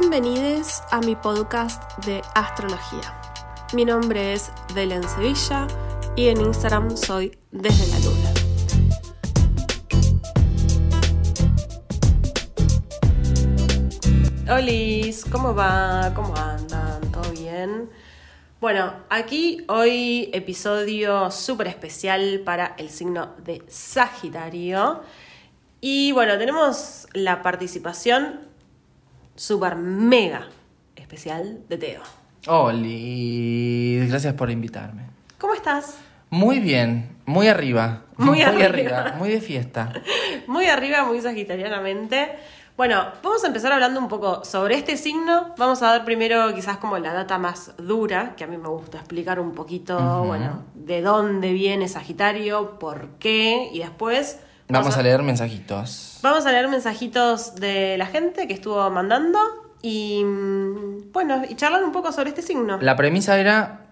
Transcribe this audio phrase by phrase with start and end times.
[0.00, 3.16] Bienvenidos a mi podcast de astrología.
[3.74, 5.68] Mi nombre es Belén Sevilla
[6.16, 8.32] y en Instagram soy Desde la Luna.
[14.56, 16.10] Olis, ¿cómo va?
[16.12, 17.00] ¿Cómo andan?
[17.12, 17.88] ¿Todo bien?
[18.60, 25.02] Bueno, aquí hoy episodio súper especial para el signo de Sagitario.
[25.80, 28.53] Y bueno, tenemos la participación
[29.34, 30.48] súper mega
[30.96, 32.02] especial de Teo.
[32.46, 35.06] Oli, gracias por invitarme.
[35.38, 35.98] ¿Cómo estás?
[36.30, 38.02] Muy bien, muy arriba.
[38.16, 39.14] Muy arriba.
[39.18, 39.92] muy de fiesta.
[40.46, 42.32] Muy arriba, muy sagitarianamente.
[42.76, 45.54] Bueno, vamos a empezar hablando un poco sobre este signo.
[45.56, 48.98] Vamos a dar primero quizás como la data más dura, que a mí me gusta
[48.98, 54.38] explicar un poquito, bueno, de dónde viene Sagitario, por qué, y después...
[54.74, 56.18] Vamos a leer mensajitos.
[56.22, 59.38] Vamos a leer mensajitos de la gente que estuvo mandando
[59.82, 62.78] y mm, bueno, y charlar un poco sobre este signo.
[62.80, 63.86] La premisa era,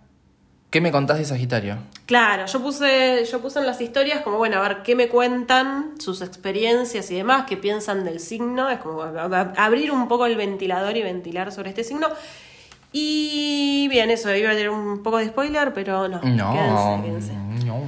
[0.71, 1.77] ¿qué me contás de Sagitario?
[2.07, 5.93] Claro, yo puse, yo puse en las historias como, bueno, a ver qué me cuentan,
[5.99, 8.71] sus experiencias y demás, qué piensan del signo.
[8.71, 12.09] Es como abrir un poco el ventilador y ventilar sobre este signo.
[12.93, 16.21] Y bien, eso, iba a tener un poco de spoiler, pero no.
[16.23, 17.67] No, quédense, quédense.
[17.67, 17.83] no.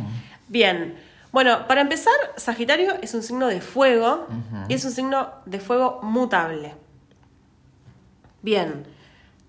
[0.49, 0.95] Bien,
[1.35, 4.29] bueno, para empezar, Sagitario es un signo de fuego
[4.69, 6.77] y es un signo de fuego mutable.
[8.41, 8.87] Bien,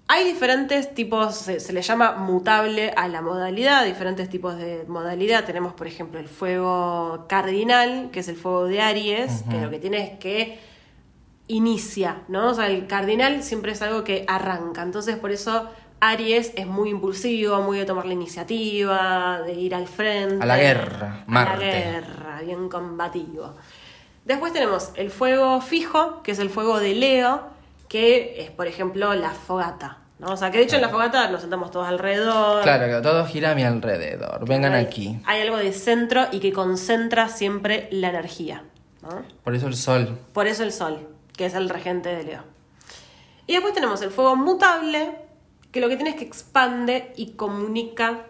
[0.08, 5.45] hay diferentes tipos, se, se le llama mutable a la modalidad, diferentes tipos de modalidad.
[5.45, 9.78] Tenemos, por ejemplo, el fuego cardinal, que es el fuego de Aries, que lo que
[9.78, 10.59] tiene es que
[11.47, 12.50] inicia, ¿no?
[12.50, 14.81] O sea, el cardinal siempre es algo que arranca.
[14.81, 15.69] Entonces, por eso
[16.09, 20.41] Aries es muy impulsivo, muy de tomar la iniciativa, de ir al frente.
[20.41, 21.65] A la guerra, A Marte.
[21.65, 23.53] la guerra, bien combativo.
[24.25, 27.41] Después tenemos el fuego fijo, que es el fuego de Leo,
[27.88, 29.99] que es, por ejemplo, la fogata.
[30.17, 30.27] ¿no?
[30.27, 32.63] O sea, que de hecho en la fogata nos sentamos todos alrededor.
[32.63, 34.47] Claro, que todo gira a mi alrededor.
[34.47, 35.19] Vengan Hay- aquí.
[35.25, 38.63] Hay algo de centro y que concentra siempre la energía.
[39.01, 39.21] ¿no?
[39.44, 40.17] Por eso el sol.
[40.33, 42.41] Por eso el sol, que es el regente de Leo.
[43.45, 45.11] Y después tenemos el fuego mutable,
[45.75, 48.22] que lo que tiene es que expande y comunica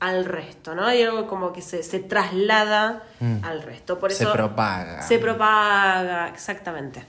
[0.00, 0.84] al resto, ¿no?
[0.86, 3.44] Hay algo como que se, se traslada Mm.
[3.44, 3.98] al resto.
[3.98, 5.02] Por Se eso propaga.
[5.02, 7.02] Se propaga, exactamente.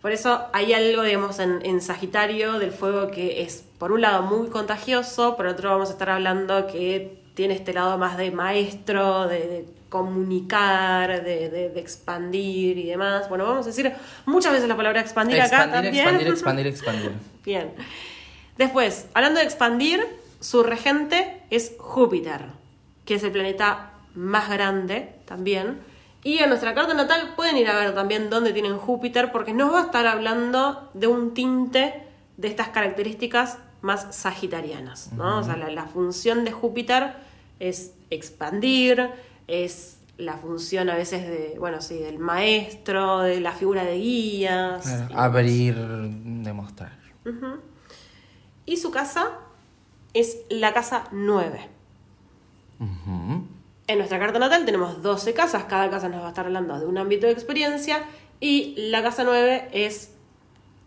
[0.00, 4.22] Por eso hay algo, digamos, en, en Sagitario del fuego que es, por un lado,
[4.22, 9.26] muy contagioso, por otro vamos a estar hablando que tiene este lado más de maestro,
[9.28, 13.28] de, de comunicar, de, de- de expandir y demás.
[13.28, 13.92] Bueno, vamos a decir
[14.26, 16.04] muchas veces la palabra expandir, acá Expandir, también.
[16.08, 17.12] expandir, expandir, expandir.
[17.44, 17.72] Bien.
[18.56, 20.04] Después, hablando de expandir,
[20.40, 22.46] su regente es Júpiter,
[23.04, 25.80] que es el planeta más grande también.
[26.24, 29.72] Y en nuestra carta natal pueden ir a ver también dónde tienen Júpiter, porque nos
[29.72, 32.04] va a estar hablando de un tinte
[32.36, 35.12] de estas características más sagitarianas.
[35.12, 35.38] ¿no?
[35.38, 37.14] O sea, la, la función de Júpiter
[37.58, 39.10] es expandir,
[39.48, 44.82] es la función a veces de, bueno, sí, del maestro, de la figura de guías.
[44.82, 46.92] Claro, abrir, demostrar.
[48.72, 49.32] Y su casa
[50.14, 51.68] es la casa 9.
[52.80, 53.46] Ujú.
[53.86, 56.86] En nuestra carta natal tenemos 12 casas, cada casa nos va a estar hablando de
[56.86, 58.02] un ámbito de experiencia
[58.40, 60.12] y la casa 9 es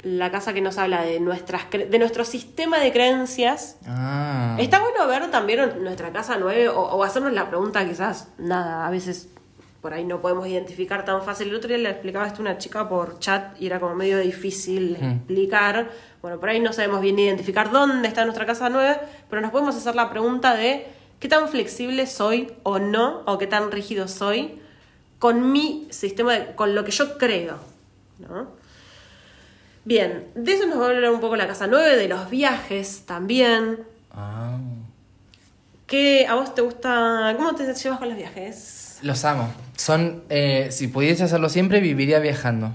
[0.02, 3.78] la casa que nos habla de, nuestras de nuestro sistema de creencias.
[3.86, 4.58] Ah.
[4.60, 8.90] Está bueno ver también nuestra casa 9 o, o hacernos la pregunta quizás, nada, a
[8.90, 9.30] veces
[9.86, 11.50] por ahí no podemos identificar tan fácil.
[11.50, 14.18] El otro día le explicaba esto a una chica por chat y era como medio
[14.18, 15.12] difícil Mm.
[15.12, 15.92] explicar.
[16.24, 18.98] Bueno, por ahí no sabemos bien identificar dónde está nuestra casa 9,
[19.30, 20.88] pero nos podemos hacer la pregunta de
[21.20, 24.60] qué tan flexible soy o no, o qué tan rígido soy
[25.20, 27.60] con mi sistema, de- con lo que yo creo.
[28.28, 28.48] ¿no?
[29.84, 33.04] Bien, de eso nos va a hablar un poco la casa 9, de los viajes
[33.06, 33.84] también.
[34.12, 34.58] Ah.
[35.86, 37.36] ¿Qué a vos te gusta?
[37.38, 38.82] ¿Cómo te llevas con los viajes?
[39.02, 39.54] Los amo.
[39.76, 42.72] Son, eh, si pudiese hacerlo siempre, viviría viajando.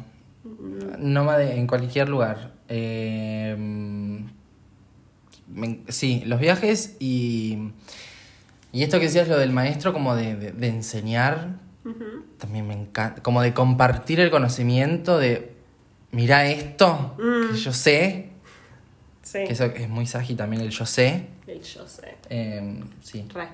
[0.98, 2.52] Nómade en cualquier lugar.
[2.68, 3.56] Eh,
[5.48, 7.70] me- sí, los viajes y,
[8.72, 11.58] y esto que decías, lo del maestro, como de, de- de enseñar,
[12.38, 13.22] también me encanta.
[13.22, 15.52] Como de compartir el conocimiento de,
[16.12, 17.16] mira esto,
[17.52, 18.26] que yo sé,
[19.22, 19.44] Sí.
[19.46, 21.26] que eso es muy sagi también el yo sé.
[21.46, 22.16] El yo sé.
[22.30, 23.24] Eh, sí.
[23.32, 23.48] Re.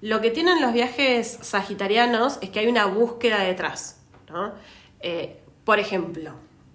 [0.00, 4.00] Lo que tienen los viajes sagitarianos es que hay una búsqueda detrás.
[4.30, 4.52] ¿no?
[5.00, 6.32] Eh, por ejemplo,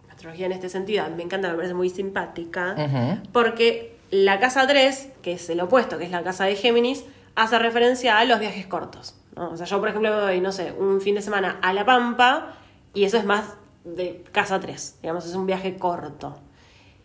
[0.07, 2.75] la astrología en este sentido me encanta, me parece muy simpática,
[3.31, 7.03] porque la casa 3, que es el opuesto, que es la casa de Géminis,
[7.35, 9.15] hace referencia a los viajes cortos.
[9.35, 9.49] ¿no?
[9.49, 11.85] O sea, yo, por ejemplo, me voy, no sé, un fin de semana a La
[11.85, 12.57] Pampa
[12.93, 16.39] y eso es más de casa 3, digamos, es un viaje corto.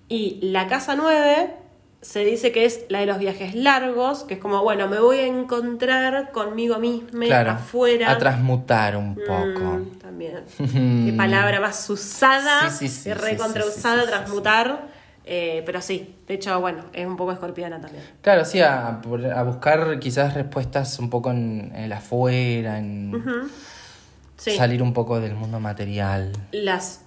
[0.08, 1.54] Y la casa 9
[2.02, 5.18] se dice que es la de los viajes largos, que es como, bueno, me voy
[5.18, 7.50] a encontrar conmigo misma Claro.
[7.52, 8.10] afuera.
[8.10, 9.60] A transmutar un poco.
[9.78, 10.40] Mm, también.
[10.58, 13.10] Qué palabra más usada, Sí, sí, sí,
[14.06, 14.88] transmutar.
[15.26, 18.02] Eh, pero sí, de hecho, bueno, es un poco escorpiana también.
[18.22, 23.12] Claro, sí, a, a buscar quizás respuestas un poco en, en el afuera, en
[24.36, 26.32] salir un poco del mundo material.
[26.52, 27.02] las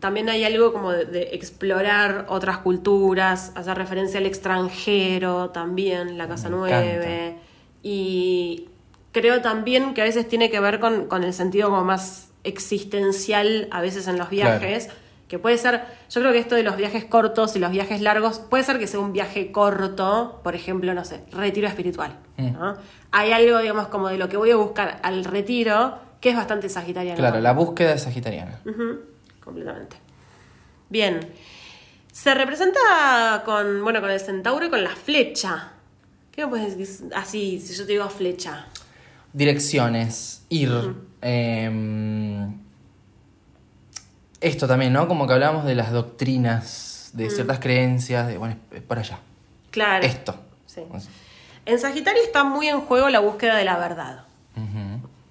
[0.00, 6.28] también hay algo como de, de explorar otras culturas, hacer referencia al extranjero también, la
[6.28, 7.36] Casa 9.
[7.82, 8.68] Y
[9.12, 13.68] creo también que a veces tiene que ver con, con el sentido como más existencial,
[13.70, 14.88] a veces en los viajes.
[15.26, 18.38] Que puede ser, yo creo que esto de los viajes cortos y los viajes largos,
[18.38, 22.16] puede ser que sea un viaje corto, por ejemplo, no sé, retiro espiritual.
[22.38, 22.52] Mm.
[22.52, 22.76] ¿no?
[23.10, 26.70] Hay algo, digamos, como de lo que voy a buscar al retiro, que es bastante
[26.70, 27.18] sagitariano.
[27.18, 28.58] Claro, la búsqueda es sagitariana.
[29.48, 29.96] Completamente.
[30.88, 31.20] Bien.
[32.12, 35.72] Se representa con, bueno, con el centauro y con la flecha.
[36.32, 37.10] ¿Qué me puedes decir?
[37.14, 38.66] Así, si yo te digo flecha.
[39.32, 40.70] Direcciones, ir.
[41.20, 42.58] em,
[44.40, 45.08] esto también, ¿no?
[45.08, 49.18] Como que hablábamos de las doctrinas, de ciertas creencias, de, bueno, es por allá.
[49.70, 50.06] Claro.
[50.06, 50.34] Esto.
[50.66, 50.82] Sí.
[51.66, 54.24] En Sagitario está muy en juego la búsqueda de la verdad.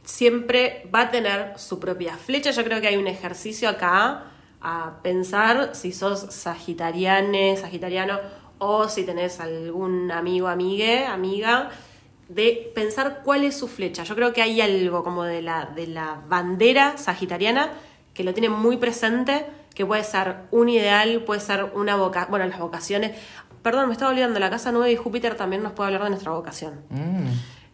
[0.08, 2.52] Siempre va a tener su propia flecha.
[2.52, 4.24] Yo creo que hay un ejercicio acá
[4.62, 8.18] a pensar si sos sagitariane, sagitariano,
[8.58, 11.72] o si tenés algún amigo, amigue, amiga,
[12.30, 14.04] de pensar cuál es su flecha.
[14.04, 17.74] Yo creo que hay algo como de la, de la bandera sagitariana
[18.14, 19.46] que lo tiene muy presente,
[19.76, 23.12] que puede ser un ideal, puede ser una vocación, bueno, las vocaciones.
[23.62, 26.32] Perdón, me estaba olvidando, la casa 9 y Júpiter también nos puede hablar de nuestra
[26.32, 26.82] vocación.
[26.90, 27.28] Mm.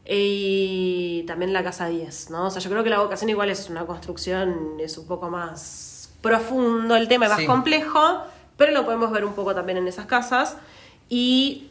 [0.05, 2.47] Y también la casa 10, ¿no?
[2.47, 6.11] O sea, yo creo que la vocación igual es una construcción, es un poco más
[6.21, 7.45] profundo el tema, es más Sí.
[7.45, 7.99] complejo,
[8.57, 10.57] pero lo podemos ver un poco también en esas casas.
[11.09, 11.69] Y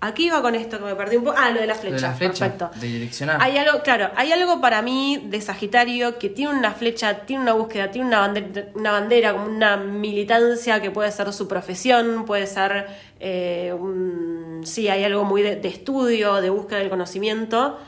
[0.00, 1.36] aquí iba con esto que me perdí un poco.
[1.38, 1.96] Ah, lo de la flecha.
[1.96, 2.70] de la flecha, Perfecto.
[2.80, 3.38] de direccionar.
[3.40, 7.52] Hay algo, claro, hay algo para mí de Sagitario que tiene una flecha, tiene una
[7.52, 12.46] búsqueda, tiene una bandera, una bandera como una militancia que puede ser su profesión, puede
[12.46, 12.86] ser,
[13.20, 17.78] eh, un- sí, hay algo muy de, de estudio, de búsqueda del conocimiento,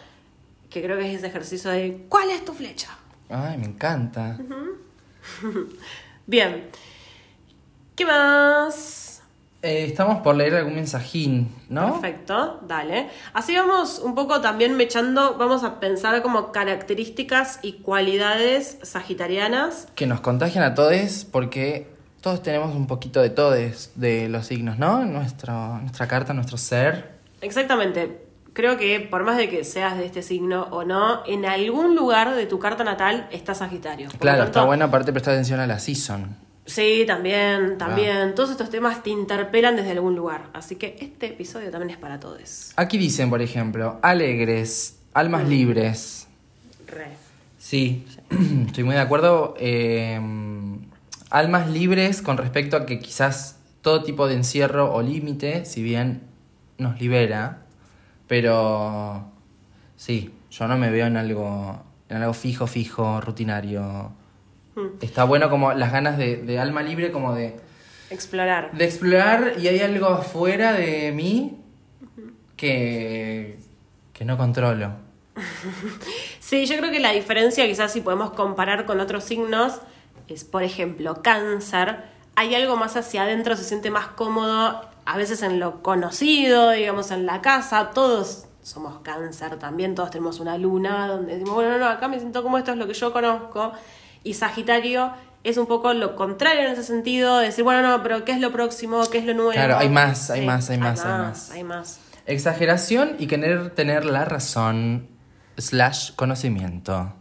[0.70, 2.88] que creo que es ese ejercicio de ¿cuál es tu flecha?
[3.28, 4.38] Ay, me encanta.
[6.26, 6.68] Bien,
[7.96, 9.01] ¿qué más?
[9.62, 11.92] Eh, estamos por leer algún mensajín, ¿no?
[11.92, 13.08] Perfecto, dale.
[13.32, 20.08] Así vamos un poco también mechando, vamos a pensar como características y cualidades sagitarianas Que
[20.08, 21.86] nos contagian a todos porque
[22.20, 25.04] todos tenemos un poquito de todos de los signos, ¿no?
[25.04, 27.12] Nuestro, nuestra carta, nuestro ser.
[27.40, 28.20] Exactamente.
[28.54, 32.34] Creo que por más de que seas de este signo o no, en algún lugar
[32.34, 34.08] de tu carta natal está Sagitario.
[34.08, 36.36] Por Claro, tanto, está bueno aparte prestar atención a la season.
[36.64, 38.34] Sí, también, también.
[38.34, 40.44] Todos estos temas te interpelan desde algún lugar.
[40.52, 42.72] Así que este episodio también es para todos.
[42.76, 45.18] Aquí dicen, por ejemplo, alegres, Mm.
[45.18, 46.28] almas libres.
[46.86, 47.08] Re.
[47.58, 48.06] Sí,
[48.66, 49.54] estoy muy de acuerdo.
[49.58, 50.20] eh,
[51.30, 56.22] almas libres con respecto a que quizás todo tipo de encierro o límite, si bien
[56.78, 57.62] nos libera,
[58.28, 59.24] pero
[59.96, 64.12] sí, yo no me veo en algo, en algo fijo, fijo, rutinario.
[64.74, 64.86] Mm.
[65.00, 67.56] Está bueno como las ganas de, de alma libre, como de,
[68.10, 68.72] Explorar.
[68.72, 71.58] de explorar y hay algo afuera de mí
[72.56, 73.58] que,
[74.12, 74.92] que no controlo.
[76.40, 79.80] Sí, yo creo que la diferencia, quizás si podemos comparar con otros signos,
[80.28, 82.04] es, por ejemplo, cáncer.
[82.36, 87.10] Hay algo más hacia adentro, se siente más cómodo, a veces en lo conocido, digamos,
[87.10, 87.90] en la casa.
[87.94, 92.18] Todos somos cáncer también, todos tenemos una luna donde decimos, bueno, no, no, acá me
[92.20, 93.72] siento como esto es lo que yo conozco.
[94.24, 95.12] Y Sagitario
[95.44, 98.40] es un poco lo contrario en ese sentido, de decir, bueno, no, pero ¿qué es
[98.40, 99.02] lo próximo?
[99.10, 99.50] ¿Qué es lo nuevo?
[99.52, 101.50] Claro, hay más, hay Sí, más, hay más, hay más.
[101.50, 102.00] Hay más.
[102.26, 105.08] Exageración y querer tener la razón
[105.58, 107.12] slash conocimiento.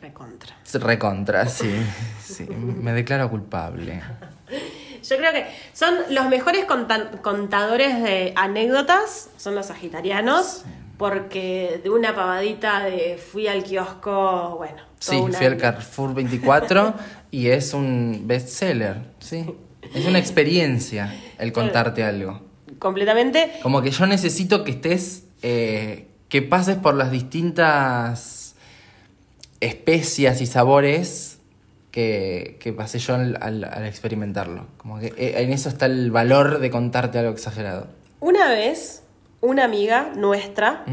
[0.00, 0.54] Recontra.
[0.74, 1.74] Recontra, sí,
[2.22, 2.44] sí.
[2.50, 4.02] Me declaro culpable.
[5.08, 10.64] Yo creo que son los mejores conta- contadores de anécdotas, son los sagitarianos,
[10.98, 14.82] porque de una pavadita de fui al kiosco, bueno.
[14.98, 16.94] Sí, fui al Carrefour 24
[17.30, 19.44] y es un bestseller, sí.
[19.94, 22.40] Es una experiencia el contarte algo.
[22.78, 23.52] Completamente.
[23.62, 28.56] Como que yo necesito que estés, eh, que pases por las distintas
[29.60, 31.38] especias y sabores
[31.90, 34.66] que, que pasé yo al, al- al experimentarlo.
[34.78, 37.86] Como que eh, en eso está el valor de contarte algo exagerado.
[38.20, 39.03] Una vez,
[39.44, 40.84] una amiga nuestra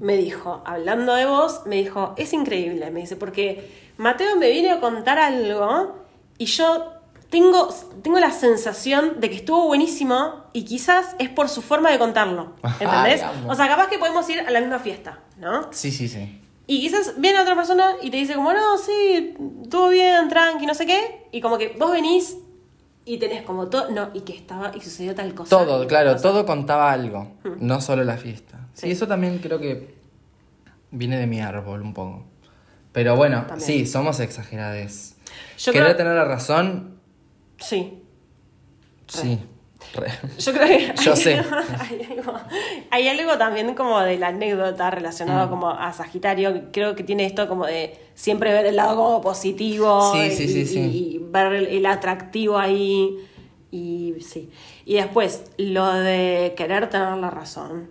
[0.00, 4.72] me dijo, hablando de vos, me dijo, es increíble, me dice, porque Mateo me vino
[4.72, 5.96] a contar algo
[6.38, 6.92] y yo
[7.30, 7.68] tengo,
[8.02, 12.52] tengo la sensación de que estuvo buenísimo y quizás es por su forma de contarlo.
[12.80, 13.22] ¿Entendés?
[13.22, 15.72] Ay, o sea, capaz que podemos ir a la misma fiesta, ¿no?
[15.72, 16.40] Sí, sí, sí.
[16.68, 20.74] Y quizás viene otra persona y te dice como, no, sí, estuvo bien, tranqui, no
[20.74, 21.26] sé qué.
[21.32, 22.36] Y como que vos venís
[23.06, 25.48] y tenés como todo, no, y que estaba, y sucedió tal cosa.
[25.56, 26.22] Todo, claro, cosa.
[26.22, 28.68] todo contaba algo, no solo la fiesta.
[28.74, 28.90] Sí, Sí.
[28.92, 29.94] eso también creo que
[30.90, 32.24] viene de mi árbol un poco.
[32.92, 33.66] Pero bueno, También.
[33.66, 35.16] sí, somos exagerades.
[35.58, 36.96] Yo Querer creo- tener la razón,
[37.58, 38.02] Sí.
[39.06, 39.40] sí.
[39.94, 40.08] Re.
[40.38, 41.34] Yo creo que Yo hay, sé.
[41.34, 42.34] Hay algo,
[42.90, 44.94] hay algo también como de la anécdota Mm.
[44.94, 46.52] relacionado como a Sagitario.
[46.54, 50.30] que Creo que tiene esto como de siempre ver el lado como positivo Sí, y,
[50.30, 50.78] sí, sí, sí.
[50.80, 53.16] y ver el, el atractivo ahí.
[53.70, 54.50] Y sí.
[54.84, 57.88] Y después, lo de querer tener la razón.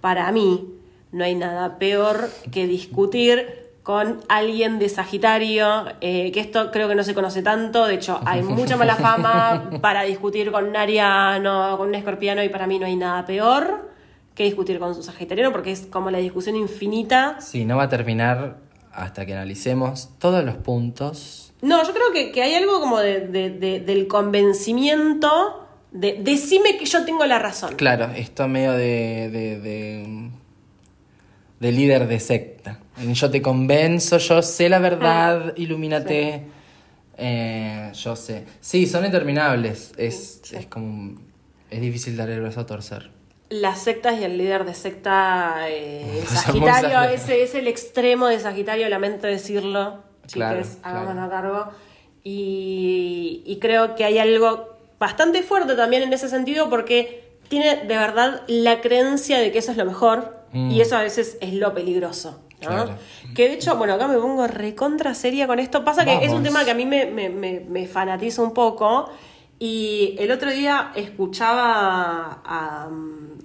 [0.00, 0.68] Para mí,
[1.12, 6.94] no hay nada peor que discutir con alguien de Sagitario, eh, que esto creo que
[6.94, 11.76] no se conoce tanto, de hecho hay mucha mala fama para discutir con un ariano,
[11.78, 13.88] con un escorpiano, y para mí no hay nada peor
[14.34, 17.40] que discutir con su sagitariano, porque es como la discusión infinita.
[17.40, 18.58] Sí, no va a terminar
[18.92, 21.52] hasta que analicemos todos los puntos.
[21.62, 26.76] No, yo creo que, que hay algo como de- de- de- del convencimiento de decime
[26.78, 27.74] que yo tengo la razón.
[27.76, 30.30] Claro, esto medio de,
[31.60, 32.78] de líder de secta.
[33.12, 36.42] Yo te convenzo, yo sé la verdad, ilumínate.
[37.16, 38.44] Eh, yo sé.
[38.60, 39.92] Sí, son interminables.
[39.96, 41.18] Es, es como.
[41.70, 43.10] Es difícil dar el brazo a torcer.
[43.48, 48.88] Las sectas y el líder de secta eh, Sagitario, ese es el extremo de Sagitario,
[48.88, 51.52] lamento decirlo, Claro, chicas, hagámonos claro.
[51.52, 51.72] cargo.
[52.22, 57.96] Y, y creo que hay algo bastante fuerte también en ese sentido porque tiene de
[57.96, 60.72] verdad la creencia de que eso es lo mejor Mm.
[60.72, 62.40] y eso a veces es lo peligroso.
[62.62, 62.68] ¿No?
[62.68, 62.98] Claro.
[63.34, 65.84] Que de hecho, bueno, acá me pongo recontra seria con esto.
[65.84, 69.10] Pasa que es un tema que a mí me, me, me, me fanatiza un poco.
[69.58, 72.88] Y el otro día escuchaba a.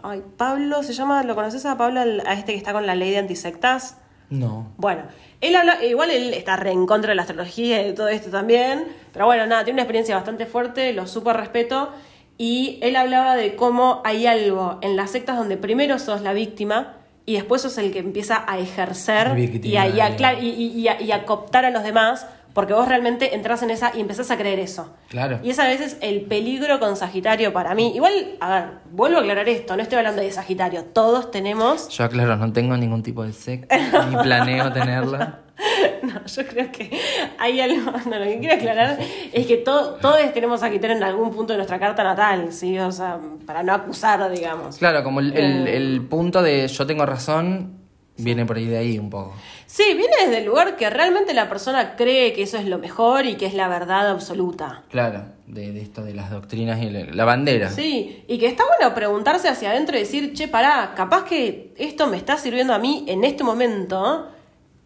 [0.01, 1.24] Ay, Pablo, ¿se llama?
[1.24, 3.98] ¿Lo conoces a Pablo, a este que está con la ley de antisectas?
[4.29, 4.72] No.
[4.77, 5.03] Bueno,
[5.41, 8.29] él habla, igual él está re en contra de la astrología y de todo esto
[8.29, 11.89] también, pero bueno, nada, tiene una experiencia bastante fuerte, lo súper respeto,
[12.38, 16.98] y él hablaba de cómo hay algo en las sectas donde primero sos la víctima
[17.25, 21.12] y después sos el que empieza a ejercer y a, y, a, y- a- y
[21.12, 24.60] a cooptar a los demás, porque vos realmente entras en esa y empezás a creer
[24.60, 24.94] eso.
[25.10, 25.39] Claro.
[25.44, 27.91] Y es a veces el peligro con Sagitario para mí.
[27.94, 32.05] Igual, a ver, vuelvo a aclarar esto, no estoy hablando de Sagitario, todos tenemos Yo
[32.05, 33.77] aclaro, no tengo ningún tipo de secta,
[34.10, 35.39] ni planeo tenerla.
[36.03, 36.91] No, yo creo que
[37.38, 37.91] hay algo.
[38.05, 39.00] No, lo que quiero aclarar
[39.33, 42.77] es que to- todos tenemos Sagitario en algún punto de nuestra carta natal, ¿sí?
[42.79, 44.77] O sea, para no acusar, digamos.
[44.77, 45.77] Claro, como el, el- Eh.
[45.77, 47.79] el punto de yo tengo razón
[48.17, 49.33] viene por ahí de ahí un poco.
[49.65, 53.25] Sí, viene desde el lugar que realmente la persona cree que eso es lo mejor
[53.25, 54.83] y que es la verdad absoluta.
[54.89, 57.69] Claro, de, de esto de las doctrinas y la, la bandera.
[57.71, 62.07] Sí, y que está bueno preguntarse hacia adentro y decir, che, pará, capaz que esto
[62.07, 64.29] me está sirviendo a mí en este momento,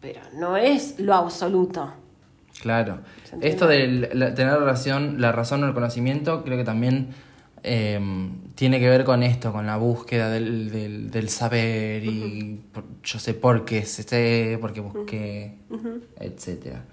[0.02, 1.94] pero no es lo absoluto.
[2.62, 3.00] Claro.
[3.24, 3.48] ¿Se?
[3.48, 7.10] Esto de la- tener relación, la razón o el conocimiento, creo que también
[7.64, 8.00] eh,
[8.56, 13.20] tiene que ver con esto, con la búsqueda del, del- del saber y por- yo
[13.20, 15.56] sé por qué sé, por qué busqué,
[16.20, 16.84] etcétera.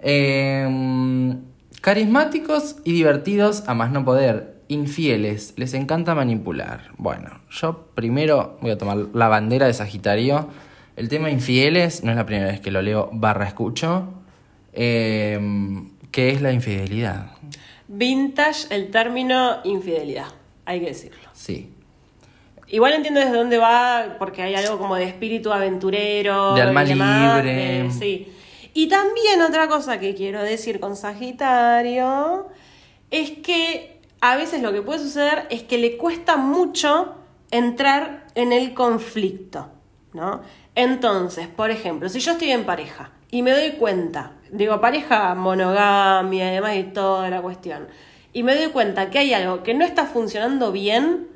[0.00, 1.36] Eh,
[1.80, 4.56] carismáticos y divertidos a más no poder.
[4.68, 6.90] Infieles, les encanta manipular.
[6.98, 10.48] Bueno, yo primero voy a tomar la bandera de Sagitario.
[10.98, 14.14] El tema infieles no es la primera vez que lo leo barra escucho.
[14.72, 15.38] Eh,
[16.10, 17.30] ¿Qué es la infidelidad?
[17.86, 20.26] Vintage, el término infidelidad,
[20.64, 21.28] hay que decirlo.
[21.34, 21.72] Sí.
[22.66, 26.56] Igual entiendo desde dónde va, porque hay algo como de espíritu aventurero.
[26.56, 27.86] De alma demás, libre.
[27.86, 28.32] eh, sí.
[28.74, 32.48] Y también otra cosa que quiero decir con Sagitario
[33.12, 37.14] es que a veces lo que puede suceder es que le cuesta mucho
[37.52, 39.68] entrar en el conflicto,
[40.12, 40.42] ¿no?
[40.78, 46.52] Entonces, por ejemplo, si yo estoy en pareja y me doy cuenta, digo pareja monogamia
[46.52, 47.88] y demás y toda la cuestión,
[48.32, 51.26] y me doy cuenta que hay algo que no está funcionando bien,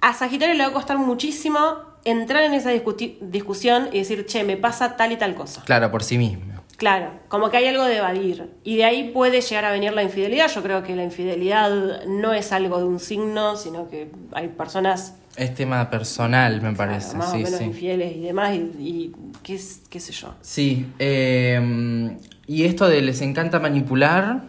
[0.00, 1.58] a Sagitario le va a costar muchísimo
[2.04, 5.62] entrar en esa discusión y decir, che, me pasa tal y tal cosa.
[5.66, 6.54] Claro, por sí mismo.
[6.78, 8.50] Claro, como que hay algo de evadir.
[8.64, 10.50] Y de ahí puede llegar a venir la infidelidad.
[10.50, 15.19] Yo creo que la infidelidad no es algo de un signo, sino que hay personas
[15.36, 17.16] Es tema personal, me parece.
[17.16, 17.64] más sí, o menos sí.
[17.64, 19.58] infieles y demás, y, y qué,
[19.88, 20.34] qué sé yo.
[20.40, 20.86] Sí.
[20.98, 24.42] eh, y esto de les encanta manipular.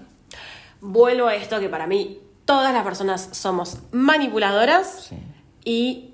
[0.81, 5.15] Vuelvo a esto que para mí todas las personas somos manipuladoras Sí.
[5.63, 6.07] y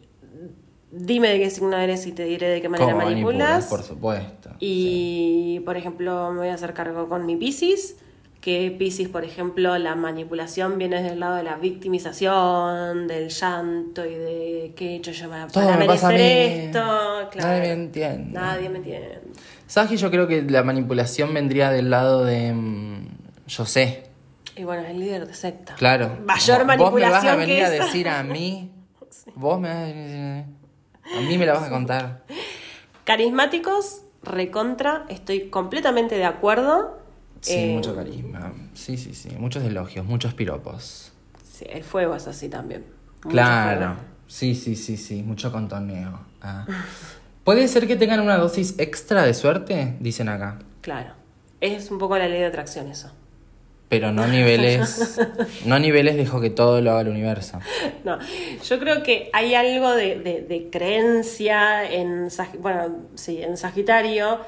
[0.91, 3.65] dime de qué signo eres y te diré de qué manera ¿Cómo manipulas.
[3.67, 4.50] Por supuesto.
[4.59, 7.95] Y, por ejemplo, me voy a hacer cargo con mi Piscis.
[8.41, 14.13] Que Pisces, por ejemplo, la manipulación viene del lado de la victimización, del llanto y
[14.15, 16.17] de qué he hecho yo para, Todo para me pasa a mí.
[16.17, 16.79] merecer esto.
[17.32, 17.48] Claro.
[17.48, 18.32] Nadie me entiende.
[18.34, 19.22] Nadie me entiende.
[19.65, 22.53] Sagi yo creo que la manipulación vendría del lado de...
[22.53, 23.08] mm,
[23.48, 24.03] yo sé,
[24.56, 25.75] Y bueno, es el líder de secta.
[25.75, 26.17] claro.
[26.25, 28.72] Mayor Vos- Vos me vas a manipulación venir que a decir a mí...
[29.36, 30.53] Vos me vas a venir a decir a mí.
[31.17, 32.24] A mí me la vas a contar.
[33.03, 36.98] Carismáticos, recontra, estoy completamente de acuerdo.
[37.41, 38.53] Sí, Eh, mucho carisma.
[38.74, 39.29] Sí, sí, sí.
[39.38, 41.12] Muchos elogios, muchos piropos.
[41.44, 42.86] sí, el fuego es así también.
[43.24, 43.79] Mucho Claro.
[43.79, 43.96] fuego.
[44.27, 45.24] Sí, sí, sí, sí.
[45.24, 46.20] Mucho contoneo.
[46.41, 46.65] Ah.
[47.44, 49.96] ¿Puede ser que tengan una dosis extra de suerte?
[50.00, 50.60] Dicen acá.
[50.82, 51.13] Claro.
[51.62, 53.12] Es un poco la ley de atracción eso.
[53.89, 55.17] Pero no niveles.
[55.65, 57.60] no niveles dejo que todo lo haga el universo.
[58.03, 58.17] No,
[58.67, 62.27] yo creo que hay algo de, de- de creencia en,
[62.60, 64.39] bueno, sí, en Sagitario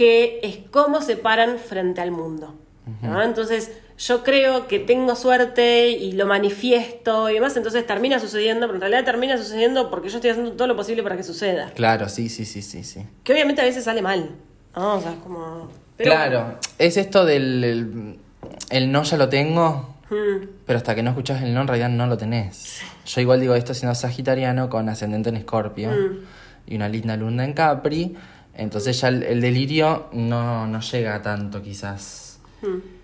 [0.00, 2.54] que es cómo se paran frente al mundo.
[3.02, 3.22] ¿no?
[3.22, 8.76] Entonces, yo creo que tengo suerte y lo manifiesto y demás, entonces termina sucediendo, pero
[8.76, 11.70] en realidad termina sucediendo porque yo estoy haciendo todo lo posible para que suceda.
[11.74, 13.06] Claro, sí, sí, sí, sí, sí.
[13.22, 14.30] Que obviamente a veces sale mal.
[14.74, 14.94] ¿no?
[14.96, 15.68] O sea, es como.
[15.98, 18.18] pero claro, es esto del el,
[18.70, 20.38] el no ya lo tengo, bueno.
[20.38, 22.80] Mm, pero hasta que no escuchas el no en realidad no lo tenés.
[23.04, 26.18] Yo igual digo esto siendo sagitariano con ascendente en escorpio Mm.
[26.68, 28.16] y una linda luna en Capri,
[28.60, 32.40] entonces ya el, el delirio no, no llega tanto quizás.
[32.62, 32.98] mm.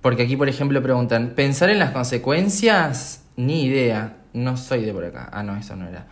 [0.00, 3.22] Porque aquí, por ejemplo, preguntan, ¿pensar en las consecuencias?
[3.36, 4.16] Ni idea.
[4.32, 5.28] No soy de por acá.
[5.32, 6.06] Ah, no, eso no era.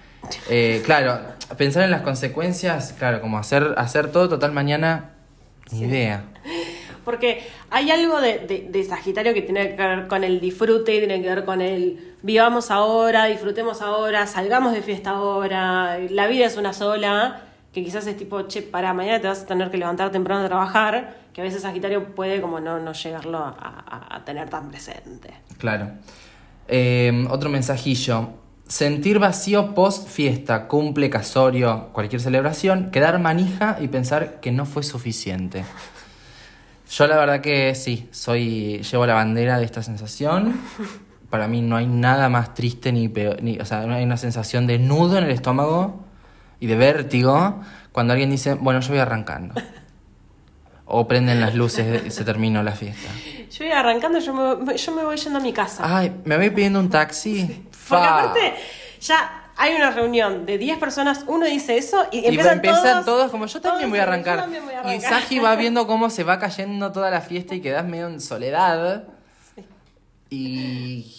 [0.50, 1.18] Eh, claro,
[1.56, 5.10] pensar en las consecuencias, claro, como hacer, hacer todo total mañana,
[5.72, 6.24] ni idea.
[7.04, 11.22] Porque hay algo de, de- de Sagitario que tiene que ver con el disfrute, tiene
[11.22, 16.56] que ver con el vivamos ahora, disfrutemos ahora, salgamos de fiesta ahora, la vida es
[16.58, 17.40] una sola,
[17.78, 20.48] que quizás es tipo, che, para mañana te vas a tener que levantar temprano a
[20.48, 25.32] trabajar, que a veces Sagitario puede como no, no llegarlo a, tener tan presente.
[25.58, 25.92] Claro.
[26.66, 28.30] Eh, otro mensajillo.
[28.66, 34.82] Sentir vacío post fiesta, cumple, casorio, cualquier celebración, quedar manija y pensar que no fue
[34.82, 35.64] suficiente.
[36.90, 40.60] Yo la verdad que sí, soy llevo la bandera de esta sensación.
[41.30, 44.16] Para mí no hay nada más triste ni peor, ni, o sea, no hay una
[44.16, 46.07] sensación de nudo en el estómago
[46.60, 47.60] y de vértigo
[47.92, 49.54] cuando alguien dice, bueno, yo voy arrancando.
[50.90, 53.10] O prenden las luces y se terminó la fiesta.
[53.50, 54.32] Yo voy arrancando, yo
[54.64, 55.82] me, yo me voy yendo a mi casa.
[55.84, 57.44] Ay, ¿me voy pidiendo un taxi?
[57.44, 58.20] Porque Fa.
[58.22, 58.54] aparte,
[58.98, 63.04] ya hay una reunión de 10 personas, uno dice eso y Y empiezan, empiezan, todos,
[63.04, 64.36] todos, como yo también todos voy a arrancar.
[64.36, 65.10] "Yo también voy a Y arrancar".
[65.20, 69.04] Saji va viendo cómo se va cayendo toda la fiesta y quedas medio en soledad.
[70.30, 71.14] Y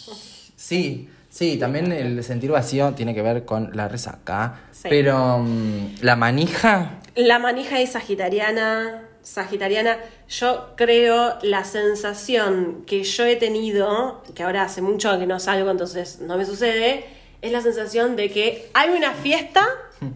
[0.56, 4.60] sí, sí, también el sentir vacío tiene que ver con la resaca.
[4.72, 4.88] Sí.
[4.90, 9.98] Pero mm, la manija, La manija es sagitariana, sagitariana.
[10.28, 15.70] Yo creo la sensación que yo he tenido, que ahora hace mucho que no salgo,
[15.70, 17.04] entonces no me sucede,
[17.42, 19.66] es la sensación de que hay una fiesta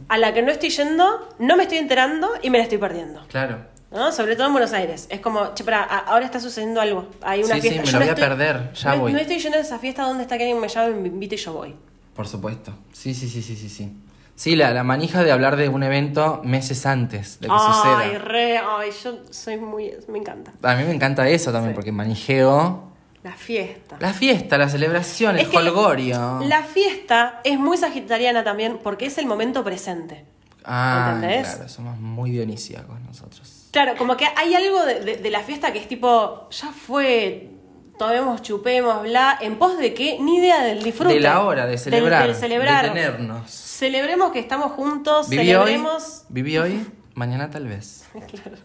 [0.08, 3.22] a la que no estoy yendo, no me estoy enterando y me la estoy perdiendo.
[3.28, 3.73] claro.
[3.94, 4.12] ¿No?
[4.12, 5.06] Sobre todo en Buenos Aires.
[5.08, 7.06] Es como, che, pará, a- ahora está sucediendo algo.
[7.22, 7.80] Hay una Sí, sí, fiesta.
[7.82, 9.12] me Yo lo no voy a estoy- perder, ya no, voy.
[9.12, 11.38] No estoy yendo a esa fiesta donde está que alguien me llame, me invite y
[11.38, 11.74] yo voy.
[12.14, 12.72] Por supuesto.
[12.92, 13.92] Sí, sí, sí, sí, sí, sí.
[14.36, 18.18] Sí, la, la manija de hablar de un evento meses antes de que ay, suceda.
[18.18, 20.52] re, ay, yo soy muy, me encanta.
[20.62, 21.74] A mí me encanta eso también, Sí.
[21.76, 22.82] porque manijeo
[23.22, 23.96] La fiesta.
[24.00, 26.40] la fiesta, la celebración, Es el que holgorio.
[26.48, 30.24] La fiesta es muy sagitariana también porque es el momento presente.
[30.64, 31.48] Ah, ¿Entendés?
[31.54, 33.68] claro, somos muy dionisíacos nosotros.
[33.70, 37.50] Claro, como que hay algo de, de- de la fiesta que es tipo, ya fue,
[37.98, 41.12] tomemos, chupemos, bla, en pos de qué, ni idea del disfrute.
[41.14, 42.84] De la hora, de celebrar, del celebrar.
[42.84, 43.50] de tenernos.
[43.50, 46.22] Celebremos que estamos juntos, Viví hoy, celebremos.
[46.28, 48.04] viví hoy, mañana tal vez.
[48.30, 48.56] Claro.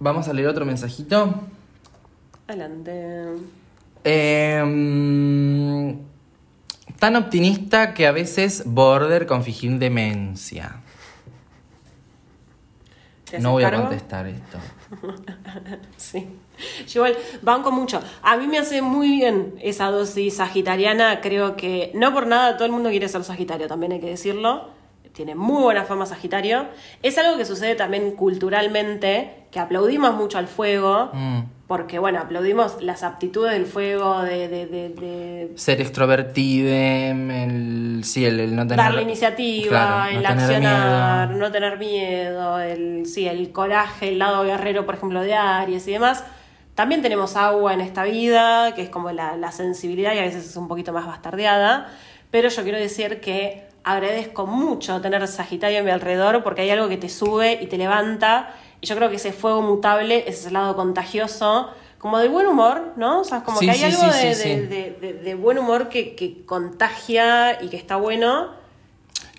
[0.00, 1.34] Vamos a leer otro mensajito.
[2.48, 3.26] Adelante.
[4.02, 5.96] Eh,
[7.00, 10.76] tan optimista que a veces border con fingir demencia.
[13.24, 14.58] ¿Te haces No voy a contestar esto.
[15.96, 16.28] Sí.
[16.88, 18.02] Yo igual banco mucho.
[18.22, 21.20] A mí me hace muy bien esa dosis sagitariana.
[21.20, 24.68] Creo que no por nada todo el mundo quiere ser sagitario, también hay que decirlo.
[25.12, 26.66] Tiene muy buena fama Sagitario.
[27.02, 31.40] Es algo que sucede también culturalmente, que aplaudimos mucho al fuego, Mm.
[31.66, 38.24] porque bueno, aplaudimos las aptitudes del fuego, de, de, de- de Ser extrovertide, el, sí,
[38.24, 38.76] el, el no tener...
[38.84, 41.40] darle iniciativa, Claro, el no tener accionar, miedo.
[41.40, 45.92] no tener miedo, el, sí, el coraje, el lado guerrero, por ejemplo, de Aries y
[45.92, 46.24] demás.
[46.74, 50.46] También tenemos agua en esta vida, que es como la, la sensibilidad y a veces
[50.46, 51.88] es un poquito más bastardeada,
[52.30, 56.88] pero yo quiero decir que agradezco mucho tener Sagitario a mi alrededor porque hay algo
[56.88, 60.50] que te sube y te levanta Y yo creo que ese fuego mutable es ese
[60.50, 63.20] lado contagioso, como del buen humor, ¿no?
[63.20, 64.26] O sea, como Sí, que hay sí, algo sí,
[64.66, 68.48] de, de- buen humor que, que contagia y que está bueno.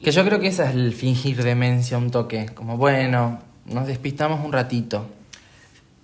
[0.03, 2.47] Que yo creo que ese es el fingir demencia un toque.
[2.53, 5.05] Como, bueno, nos despistamos un ratito.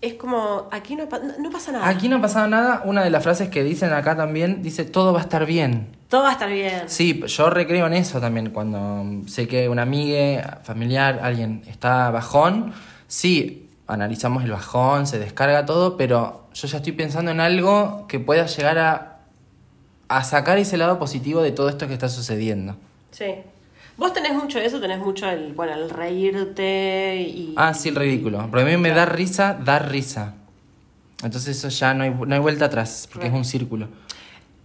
[0.02, 1.08] Es como, aquí no-
[1.40, 1.88] no pasa nada.
[1.88, 2.82] Aquí no ha pasado nada.
[2.86, 5.97] Una de las frases que dicen acá también dice, todo va a estar bien.
[6.10, 6.84] Todo va a estar bien.
[6.88, 8.52] Sí, yo recreo en eso también.
[8.52, 12.74] Cuando sé que una amiga, familiar, alguien está bajón,
[13.08, 18.20] sí, analizamos el bajón, se descarga todo, pero yo ya estoy pensando en algo que
[18.20, 19.20] pueda llegar a,
[20.08, 22.78] a sacar ese lado positivo de todo esto que está sucediendo.
[23.12, 23.36] Sí.
[23.98, 27.54] Vos tenés mucho eso, tenés mucho el, bueno, el reírte y...
[27.58, 28.48] Ah, sí, el ridículo.
[28.50, 30.36] Porque a mí me da risa, dar risa.
[31.24, 33.88] Entonces eso ya no hay, no hay vuelta atrás, porque es un círculo.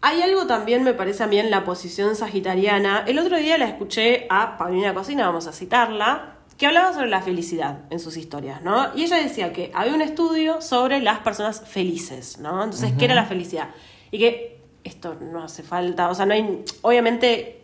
[0.05, 3.05] Hay algo también, me parece a mí, en la posición sagitariana.
[3.07, 7.23] El otro día la escuché a Paulina Cocina, vamos a citarla, que hablaba sobre la
[7.23, 8.93] felicidad en sus historias, ¿no?
[8.97, 12.65] Y ella decía que había un estudio sobre las personas felices, ¿no?
[12.65, 13.69] Entonces, ¿qué era la felicidad?
[14.11, 17.63] Y que esto no hace falta, o sea, no hay, obviamente,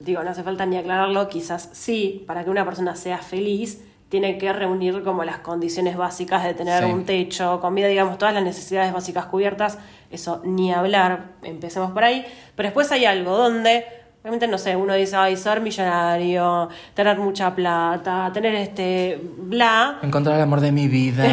[0.00, 3.80] digo, no hace falta ni aclararlo, quizás sí, para que una persona sea feliz,
[4.14, 6.92] tiene que reunir como las condiciones básicas de tener Sí.
[6.92, 9.76] un techo, comida, digamos, todas las necesidades básicas cubiertas,
[10.08, 12.24] eso ni hablar, empecemos por ahí,
[12.54, 13.84] pero después hay algo donde,
[14.20, 20.36] obviamente, no sé, uno dice, ay, ser millonario, tener mucha plata, tener este, bla, Encontrar
[20.36, 21.24] el amor de mi vida.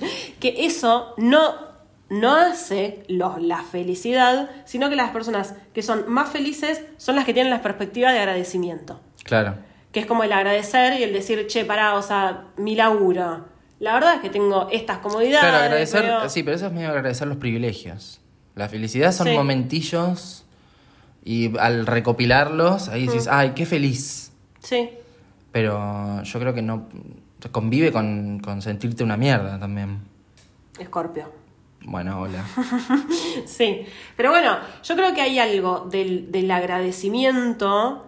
[0.40, 1.52] que eso no,
[2.08, 7.34] no hace la felicidad, sino que las personas que son más felices son las que
[7.34, 9.00] tienen la perspectiva de agradecimiento.
[9.22, 9.54] claro.
[9.92, 13.44] Que es como el agradecer y el decir, che, pará, o sea, mi laburo.
[13.78, 15.40] La verdad es que tengo estas comodidades.
[15.40, 18.20] Claro, agradecer, pero- sí, pero eso es medio agradecer los privilegios.
[18.54, 19.34] La felicidad son Sí.
[19.34, 20.44] momentillos
[21.24, 24.32] y al recopilarlos, ahí dices, ay, qué feliz.
[24.60, 24.90] Sí,
[25.52, 26.88] Pero yo creo que no
[27.50, 29.98] convive con, con sentirte una mierda también.
[30.78, 31.30] Escorpio.
[31.82, 32.44] Bueno, hola.
[33.46, 33.84] Sí,
[34.16, 38.06] pero bueno, yo creo que hay algo del, del agradecimiento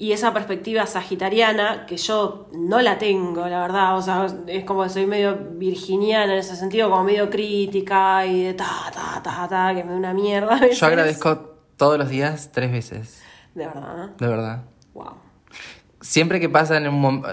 [0.00, 3.98] y esa perspectiva sagitariana que yo no la tengo, la verdad.
[3.98, 8.44] O sea, es como que soy medio virginiana en ese sentido, como medio crítica y
[8.44, 10.60] de ta, ta, ta, ta, que me da una mierda.
[10.70, 13.22] Yo agradezco todos los días tres veces,
[13.56, 14.64] De verdad, de verdad.
[14.94, 15.14] Wow.
[16.00, 17.28] Siempre que pasa en un momento...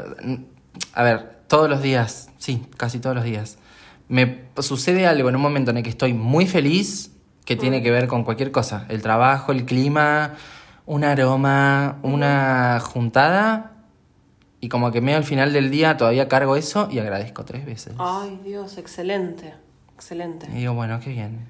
[0.93, 3.59] A ver, todos los días, sí, casi todos los días.
[4.07, 7.11] Me sucede algo en un momento en el que estoy muy feliz,
[7.45, 8.87] que tiene que ver con cualquier cosa.
[8.89, 10.33] El trabajo, el clima,
[10.85, 13.71] un aroma, una juntada.
[14.61, 17.93] Y como que medio al final del día todavía cargo eso y agradezco tres veces.
[17.99, 19.53] Ay, Dios, excelente.
[19.93, 20.47] Excelente.
[20.51, 21.49] Y digo, bueno, qué bien.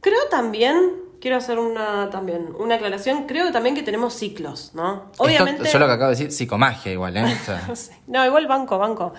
[0.00, 0.76] Creo también,
[1.20, 5.10] quiero hacer una también una aclaración, creo también que tenemos ciclos, ¿no?
[5.18, 5.62] Obviamente.
[5.64, 7.24] Esto, yo lo que acabo de decir, psicomagia igual, ¿eh?
[7.42, 7.90] O sea, Sí.
[8.06, 9.12] No, igual banco, banco.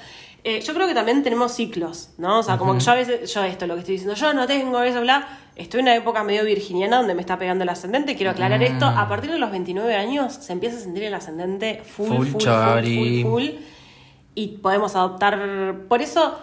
[0.44, 2.40] Eh, yo creo que también tenemos ciclos, ¿no?
[2.40, 4.48] O sea, como que yo a veces, yo esto, lo que estoy diciendo, yo no
[4.48, 5.28] tengo eso, bla.
[5.62, 8.16] Estoy en una época medio virginiana donde me está pegando el ascendente.
[8.16, 8.64] Quiero aclarar Mm.
[8.64, 8.86] esto.
[8.86, 12.42] A partir de los 29 años se empieza a sentir el ascendente full, Full full,
[12.44, 13.46] full, full.
[14.36, 15.40] Y podemos adoptar.
[15.88, 16.40] Por eso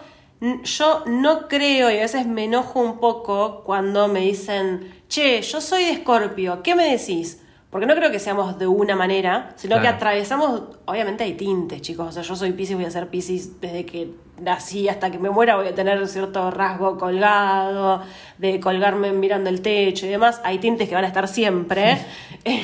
[0.63, 5.59] yo no creo y a veces me enojo un poco cuando me dicen, che, yo
[5.59, 7.41] soy de Escorpio, ¿qué me decís?
[7.69, 12.07] Porque no creo que seamos de una manera, sino que atravesamos, obviamente hay tintes, chicos.
[12.07, 14.09] O sea, yo soy Pisces, voy a ser Pisces desde que
[14.41, 18.01] nací hasta que me muera, voy a tener cierto rasgo colgado,
[18.39, 20.41] de colgarme mirando el techo y demás.
[20.43, 21.99] Hay tintes que van a estar siempre,
[22.43, 22.63] eh,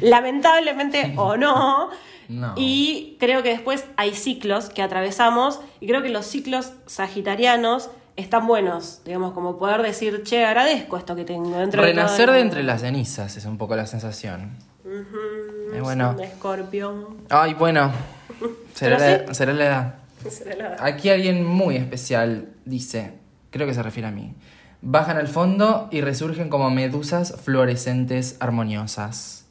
[0.00, 1.90] lamentablemente o no.
[2.28, 2.54] No.
[2.56, 8.46] Y creo que después hay ciclos que atravesamos y creo que los ciclos sagitarianos están
[8.46, 12.62] buenos, digamos, como poder decir, che, agradezco esto que tengo dentro renacer todo de entre
[12.62, 14.56] las cenizas es un poco la sensación.
[14.84, 16.10] Ujú, Eh, bueno.
[16.16, 17.16] un Escorpio.
[17.30, 17.90] Ay, bueno.
[18.74, 19.94] Será, la, será la edad.
[20.30, 23.14] Será la- Aquí alguien muy especial dice,
[23.50, 24.34] creo que se refiere a mí.
[24.82, 29.46] Bajan al fondo y resurgen como medusas fluorescentes armoniosas.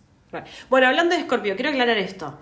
[0.69, 2.37] Bueno, hablando de Escorpio, quiero aclarar esto.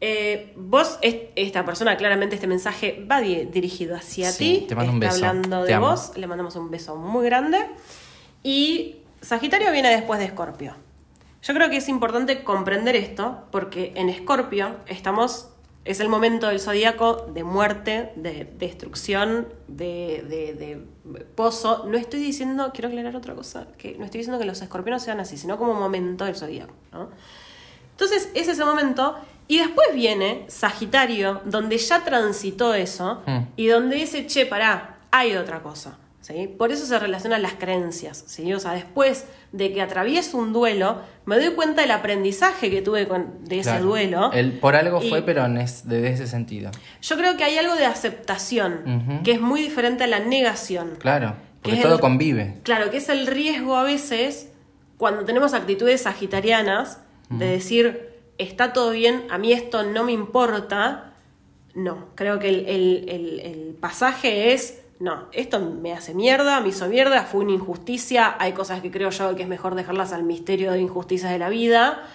[0.00, 4.66] Eh, vos, es- esta persona, claramente este mensaje va di- dirigido hacia Sí, ti.
[4.68, 5.26] te mando un está beso.
[5.26, 5.88] hablando Te de amo.
[5.90, 6.12] vos.
[6.16, 7.66] Le mandamos un beso muy grande.
[8.42, 10.74] Y Sagitario viene después de Escorpio.
[11.42, 15.48] Yo creo que es importante comprender esto porque en Escorpio estamos.
[15.84, 20.76] Es el momento del zodíaco de muerte, de destrucción, de, de- de
[21.36, 21.84] pozo.
[21.86, 25.20] No estoy diciendo, quiero aclarar otra cosa, que no estoy diciendo que los escorpiones sean
[25.20, 26.74] así, sino como momento del zodíaco.
[26.92, 27.08] ¿no?
[27.92, 29.14] Entonces es ese momento
[29.48, 33.38] y después viene Sagitario, donde ya transitó eso Mm.
[33.56, 35.98] y donde dice, che, pará, hay otra cosa.
[36.20, 36.48] ¿sí?
[36.48, 38.52] Por eso se relacionan las creencias, ¿sí?
[38.52, 43.06] O sea, después de que atravieso un duelo, me doy cuenta del aprendizaje que tuve
[43.06, 43.84] con, de ese Claro.
[43.84, 44.32] duelo.
[44.32, 46.72] El, por algo Y- fue, pero en es- de ese sentido.
[47.00, 50.96] Yo creo que hay algo de aceptación, que es muy diferente a la negación.
[50.98, 52.54] Claro, porque es todo el- convive.
[52.64, 54.48] Claro, que es el riesgo a veces
[54.96, 56.98] cuando tenemos actitudes sagitarianas
[57.30, 61.12] de decir, está todo bien, a mí esto no me importa.
[61.74, 66.88] No, creo que el, el- el- pasaje es, no, esto me hace mierda, me hizo
[66.88, 70.72] mierda, fue una injusticia, hay cosas que creo yo que es mejor dejarlas al misterio
[70.72, 72.08] de injusticias de la vida.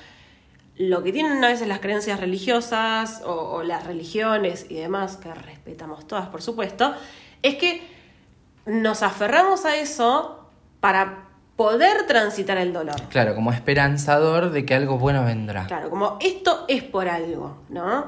[0.77, 6.07] Lo que tienen a veces las creencias religiosas o las religiones y demás, que respetamos
[6.07, 6.93] todas por supuesto,
[7.43, 7.81] es que
[8.65, 11.29] nos aferramos a eso para
[11.61, 12.95] poder transitar el dolor.
[13.09, 15.67] Claro, como esperanzador de que algo bueno vendrá.
[15.67, 18.05] Claro, como esto es por algo, ¿no?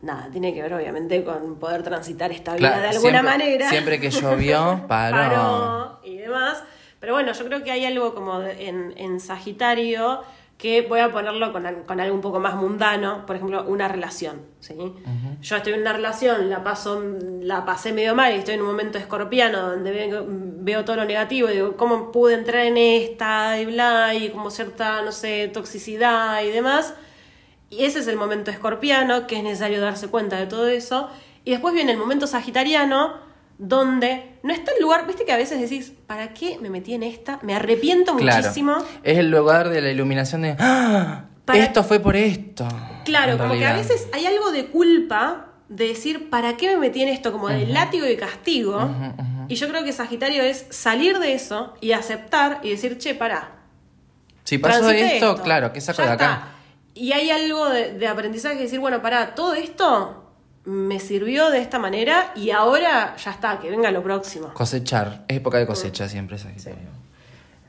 [0.00, 3.68] Nada, tiene que ver obviamente con poder transitar esta vida Claro, de alguna siempre- manera.
[3.68, 5.16] Siempre que llovió, paró.
[5.16, 6.62] Paró y demás.
[7.00, 10.22] Pero bueno, yo creo que hay algo como en, en Sagitario
[10.58, 14.42] que voy a ponerlo con, con algo un poco más mundano, por ejemplo, una relación.
[14.58, 14.74] ¿sí?
[15.40, 17.00] Yo estoy en una relación, la paso,
[17.40, 21.04] la pasé medio mal y estoy en un momento escorpiano donde veo, veo todo lo
[21.04, 24.16] negativo y digo, ¿cómo pude entrar en esta y bla?
[24.16, 26.92] Y como cierta, no sé, toxicidad y demás.
[27.70, 31.08] Y ese es el momento escorpiano, que es necesario darse cuenta de todo eso.
[31.44, 33.14] Y después viene el momento sagitariano,
[33.58, 37.02] donde no está el lugar, viste que a veces decís, ¿para qué me metí en
[37.02, 37.38] esta?
[37.42, 38.38] Me arrepiento Claro.
[38.42, 38.76] muchísimo.
[39.02, 40.56] Es el lugar de la iluminación de.
[40.58, 41.24] ¡Ah!
[41.44, 42.68] Para- Esto fue por esto.
[43.04, 46.76] Claro, En como que a veces hay algo de culpa de decir, ¿para qué me
[46.76, 47.32] metí en esto?
[47.32, 48.88] Como de látigo y castigo.
[49.48, 53.52] Y yo creo que Sagitario es salir de eso y aceptar y decir, che, pará,
[54.44, 56.24] Si pasó transité esto, claro, ¿qué saco ya de acá?
[56.32, 56.48] está.
[56.94, 60.27] Y hay algo de, de aprendizaje que decir, bueno, pará, todo esto
[60.68, 64.52] me sirvió de esta manera y ahora ya está, que venga lo próximo.
[64.52, 65.24] Cosechar.
[65.26, 66.90] Es época de cosecha siempre, Sagitario.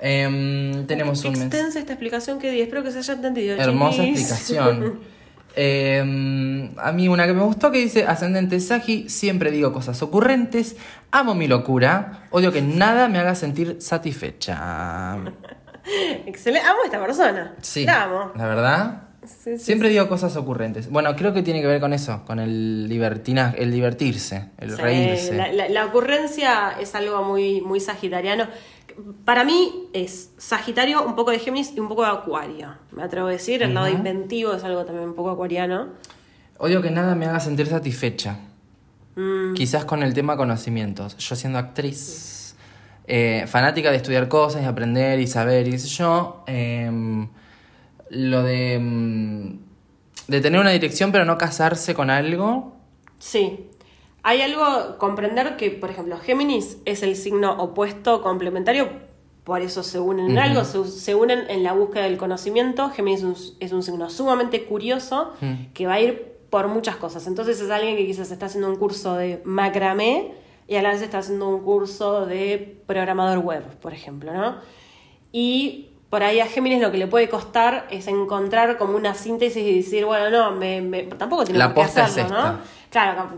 [0.02, 1.34] Em, tenemos un.
[1.36, 3.56] Extensa esta explicación que di, espero que se haya entendido.
[3.58, 4.32] Hermosa chiquis.
[4.32, 5.00] explicación.
[5.56, 10.76] Eh, a mí una que me gustó que dice, ascendente Sagi, siempre digo cosas ocurrentes,
[11.12, 15.18] amo mi locura, odio que nada me haga sentir satisfecha.
[16.28, 17.56] Excelente, amo a esta persona.
[17.62, 18.32] Sí, La amo.
[18.36, 19.09] la verdad.
[19.44, 20.89] Sí, sí, Siempre digo cosas ocurrentes.
[20.89, 22.88] Bueno, creo que tiene que ver con eso, con el
[23.58, 25.34] el divertirse, el reírse.
[25.36, 28.48] La, la- la ocurrencia es algo muy, muy sagitariano.
[29.24, 32.76] Para mí es Sagitario, un poco de Géminis y un poco de Acuario.
[32.92, 35.88] Me atrevo a decir, el lado inventivo es algo también un poco acuariano.
[36.58, 38.38] Odio que nada me haga sentir satisfecha.
[39.15, 41.15] Mm, Quizás con el tema conocimientos.
[41.18, 42.56] Yo siendo actriz,
[43.08, 47.28] eh, fanática de estudiar cosas y aprender y saber y yo, em,
[48.10, 49.60] lo de, em,
[50.28, 52.74] de tener una dirección pero no casarse con algo.
[53.17, 53.67] Sí.
[54.24, 58.89] Hay algo, comprender que, por ejemplo, Géminis es el signo opuesto complementario,
[59.45, 62.89] por eso se unen en algo, se, se unen en la búsqueda del conocimiento.
[62.91, 65.72] Géminis es un, es un signo sumamente curioso Mm.
[65.74, 67.26] que va a ir por muchas cosas.
[67.28, 70.34] Entonces es alguien que quizás está haciendo un curso de macramé
[70.67, 74.58] y a la vez está haciendo un curso de programador web, por ejemplo, ¿no?
[75.32, 79.63] Y por ahí a Géminis lo que le puede costar es encontrar como una síntesis
[79.63, 82.52] y decir, bueno, no, me, me- tampoco tiene es hacerlo, esta.
[82.54, 82.58] ¿no?
[82.89, 83.30] Claro,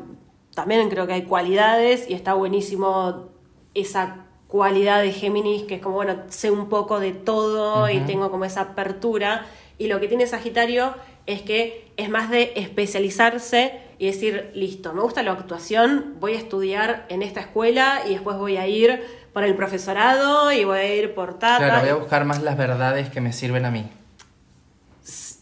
[0.55, 3.27] también creo que hay cualidades y está buenísimo
[3.73, 8.29] esa cualidad de Géminis que es como, bueno, sé un poco de todo y tengo
[8.31, 9.45] como esa apertura.
[9.77, 10.93] Y lo que tiene Sagitario
[11.25, 16.37] es que es más de especializarse y decir, listo, me gusta la actuación, voy a
[16.37, 19.03] estudiar en esta escuela y después voy a ir
[19.33, 21.57] por el profesorado y voy a ir por tata.
[21.57, 23.89] Claro, voy a buscar más las verdades que me sirven a mí.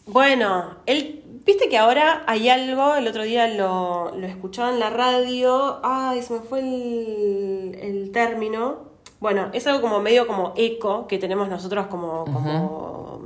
[0.06, 4.90] Bueno, él, viste que ahora hay algo, el otro día lo, lo escuchaba en la
[4.90, 8.90] radio, ay, se me fue el, el término.
[9.20, 13.22] Bueno, es algo como medio como eco que tenemos nosotros como, como,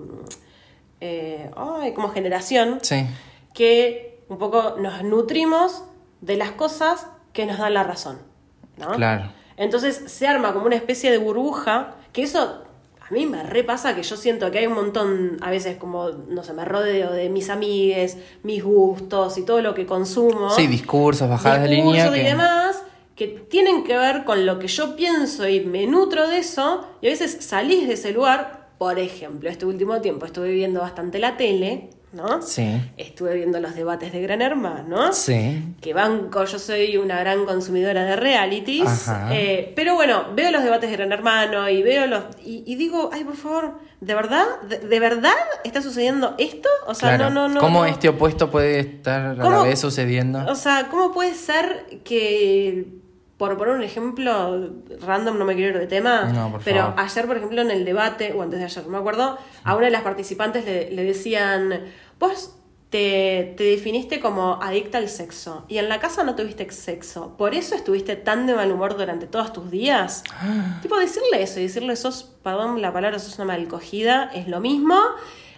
[0.99, 3.05] eh, ay, como generación, Sí.
[3.53, 5.83] que un poco nos nutrimos
[6.21, 8.19] de las cosas que nos dan la razón.
[8.77, 8.91] ¿no?
[8.93, 9.29] Claro.
[9.57, 12.63] Entonces se arma como una especie de burbuja, que eso
[12.99, 16.43] a mí me repasa que yo siento que hay un montón, a veces como, no
[16.43, 20.49] sé, me rodeo de mis amigues, mis gustos y todo lo que consumo.
[20.51, 22.07] Sí, discursos, bajadas de línea.
[22.07, 22.81] y que- demás,
[23.15, 27.07] que tienen que ver con lo que yo pienso y me nutro de eso, y
[27.07, 31.37] a veces salís de ese lugar, por ejemplo, este último tiempo estuve viendo bastante la
[31.37, 32.41] tele, ¿no?
[32.41, 32.79] Sí.
[32.97, 35.61] Estuve viendo los debates de Gran Hermano Sí.
[35.81, 39.29] que banco, yo soy una gran consumidora de realities, Ajá.
[39.35, 43.09] eh, pero bueno, veo los debates de Gran Hermano y veo los y, y digo,
[43.11, 44.45] ay, por favor, ¿de verdad?
[44.69, 46.69] ¿De, de verdad está sucediendo esto?
[46.87, 47.33] O sea, claro.
[47.33, 47.59] no, no, no.
[47.59, 47.85] ¿Cómo no.
[47.85, 50.45] este opuesto puede estar a la vez sucediendo?
[50.47, 52.87] O sea, ¿cómo puede ser que
[53.49, 54.69] por poner un ejemplo
[55.01, 56.95] random, no me quiero ir de tema, No, por pero favor.
[56.99, 59.85] ayer, por ejemplo, en el debate, o antes de ayer, no me acuerdo, a una
[59.85, 61.81] de las participantes le, le decían,
[62.19, 62.55] vos
[62.89, 67.55] te, te definiste como adicta al sexo y en la casa no tuviste sexo, ¿por
[67.55, 70.23] eso estuviste tan de mal humor durante todos tus días?
[70.81, 74.95] tipo, decirle eso y decirle, sos, perdón la palabra, sos una malcogida, es lo mismo,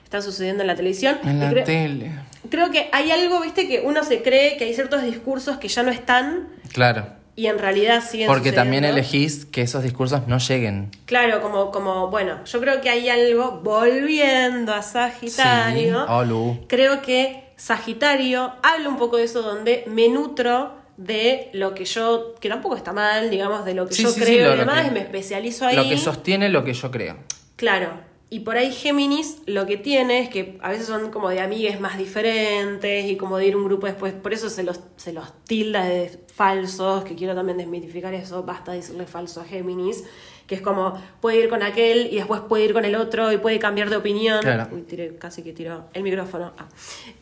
[0.04, 1.18] está sucediendo en la televisión.
[1.24, 2.12] En la creo- tele.
[2.50, 5.82] Creo que hay algo, viste, que uno se cree que hay ciertos discursos que ya
[5.84, 7.08] no están Claro.
[7.36, 10.90] Y en realidad siguen Porque también elegís que esos discursos no lleguen.
[11.06, 17.44] Claro, como, como, bueno, yo creo que hay algo, volviendo a Sagitario, Sí, creo que
[17.58, 22.76] Sagitario habla un poco de eso donde me nutro de lo que yo, que tampoco
[22.78, 25.00] está mal, digamos, de lo que Sí, yo sí, creo y demás, que- y me
[25.02, 25.76] especializo ahí.
[25.76, 27.18] Lo que sostiene lo que yo creo.
[27.58, 27.90] Claro.
[28.36, 31.80] Y por ahí Géminis lo que tiene es que a veces son como de amigues
[31.80, 34.12] más diferentes y como de ir un grupo después.
[34.12, 38.44] Por eso se los, se los tilda de falsos, que quiero también desmitificar eso.
[38.44, 40.04] Basta decirle falso a Géminis.
[40.48, 43.38] Que es como puede ir con aquel y después puede ir con el otro y
[43.38, 44.42] puede cambiar de opinión.
[44.42, 44.68] Claro.
[44.70, 46.52] Uy, tiré, casi que tiró el micrófono.
[46.58, 46.68] Ah.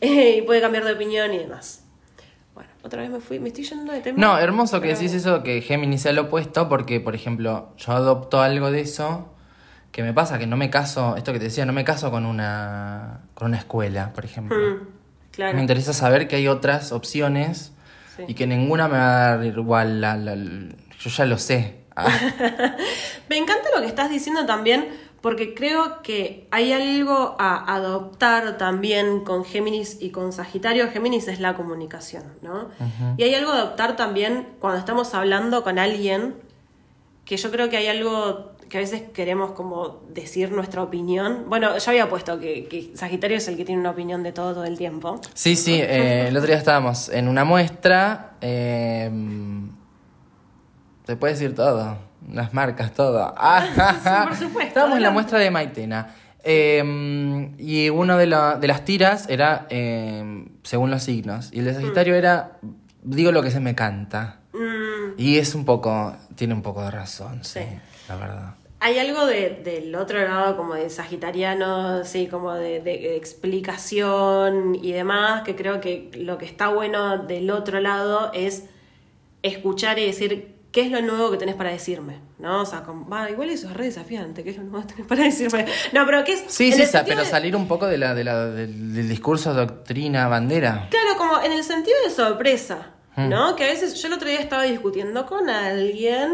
[0.00, 1.84] Y puede cambiar de opinión y demás.
[2.54, 4.18] Bueno, otra vez me fui, me estoy yendo de tema.
[4.18, 8.40] No, hermoso que decís eso, que Géminis sea lo opuesto, porque, por ejemplo, yo adopto
[8.40, 9.33] algo de eso,
[9.94, 12.26] que me pasa que no me caso, esto que te decía, no me caso con
[12.26, 14.56] una, con una escuela, por ejemplo.
[14.58, 14.88] Mm,
[15.30, 15.54] claro.
[15.54, 17.70] Me interesa saber que hay otras opciones
[18.16, 18.24] Sí.
[18.26, 21.84] y que ninguna me va a dar igual, la- la- la- yo ya lo sé.
[21.94, 22.06] Ah,
[23.28, 24.88] Me encanta lo que estás diciendo también,
[25.20, 30.90] porque creo que hay algo a adoptar también con Géminis y con Sagitario.
[30.90, 32.68] Géminis es la comunicación, ¿no?
[33.16, 36.34] Y hay algo a adoptar también cuando estamos hablando con alguien,
[37.24, 41.44] que yo creo que hay algo que a veces queremos como decir nuestra opinión.
[41.48, 44.54] Bueno, yo había puesto que, que Sagitario es el que tiene una opinión de todo
[44.54, 45.20] todo el tiempo.
[45.34, 48.32] Sí, sí, eh, el otro día estábamos en una muestra.
[48.40, 49.10] Eh,
[51.06, 51.98] se puede decir todo,
[52.32, 53.34] las marcas, todo.
[53.36, 56.14] Ah, por supuesto, Estábamos en la muestra de Maitena.
[56.42, 61.50] Eh, y una de, la- de las tiras era eh, según los signos.
[61.52, 61.76] Y el de Mm.
[61.76, 62.58] Sagitario era
[63.02, 64.40] digo lo que se me canta.
[64.52, 67.66] Mm, Y es un poco, tiene un poco de razón, sí, Sí.
[68.08, 68.54] la verdad.
[68.80, 74.92] Hay algo de- del otro lado, como de sagitariano, sí, como de, de explicación y
[74.92, 78.64] demás, que creo que lo que está bueno del otro lado es
[79.42, 82.62] escuchar y decir qué es lo nuevo que tenés para decirme, ¿no?
[82.62, 85.06] O sea, como, va, igual eso es re desafiante, qué es lo nuevo que tenés
[85.06, 85.66] para decirme.
[85.92, 86.44] No, pero qué es...
[86.48, 89.54] Sí, sí, sa- pero de- salir un poco de la, de la, del, del discurso,
[89.54, 90.88] doctrina, bandera.
[90.90, 92.90] Claro, como en el sentido de sorpresa.
[93.16, 93.56] ¿No?
[93.56, 96.30] Que a veces yo el otro día estaba discutiendo con alguien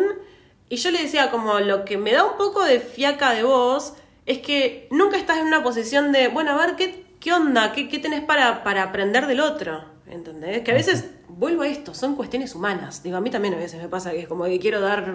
[0.68, 3.94] y yo le decía como lo que me da un poco de fiaca de vos
[4.26, 7.72] es que nunca estás en una posición de, bueno, a ver, ¿qué, qué onda?
[7.72, 9.84] ¿Qué, qué tenés para, para aprender del otro?
[10.06, 10.62] ¿Entendés?
[10.62, 13.02] Que a veces, vuelvo a esto, son cuestiones humanas.
[13.02, 15.14] Digo, a mí también a veces me pasa que es como que quiero dar...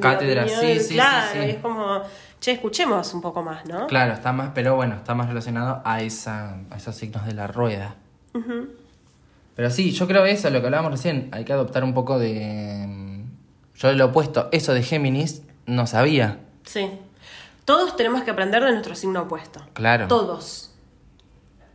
[0.00, 1.38] Cátedra, sí, sí, sí, Claro, sí.
[1.50, 2.02] es como,
[2.40, 3.86] che, escuchemos un poco más, ¿no?
[3.86, 7.46] Claro, está más, pero bueno, está más relacionado a, esa, a esos signos de la
[7.46, 7.96] rueda.
[9.58, 12.84] Pero sí, yo creo eso, lo que hablábamos recién, hay que adoptar un poco de...
[12.86, 13.24] mm,
[13.76, 16.38] Yo lo opuesto, eso de Géminis, no sabía.
[16.64, 16.88] Sí.
[17.64, 19.60] Todos tenemos que aprender de nuestro signo opuesto.
[19.72, 20.06] Claro.
[20.06, 20.70] Todos.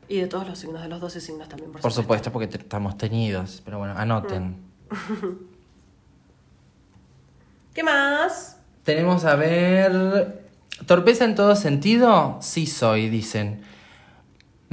[0.07, 2.29] Y de todos los signos, de los 12 signos también, por, Por supuesto.
[2.29, 4.55] supuesto, porque te- estamos teñidos, pero bueno, anoten.
[7.73, 8.57] ¿Qué más?
[8.83, 10.41] Tenemos a ver...
[10.85, 12.37] ¿Torpeza en todo sentido?
[12.41, 13.61] Sí soy, dicen.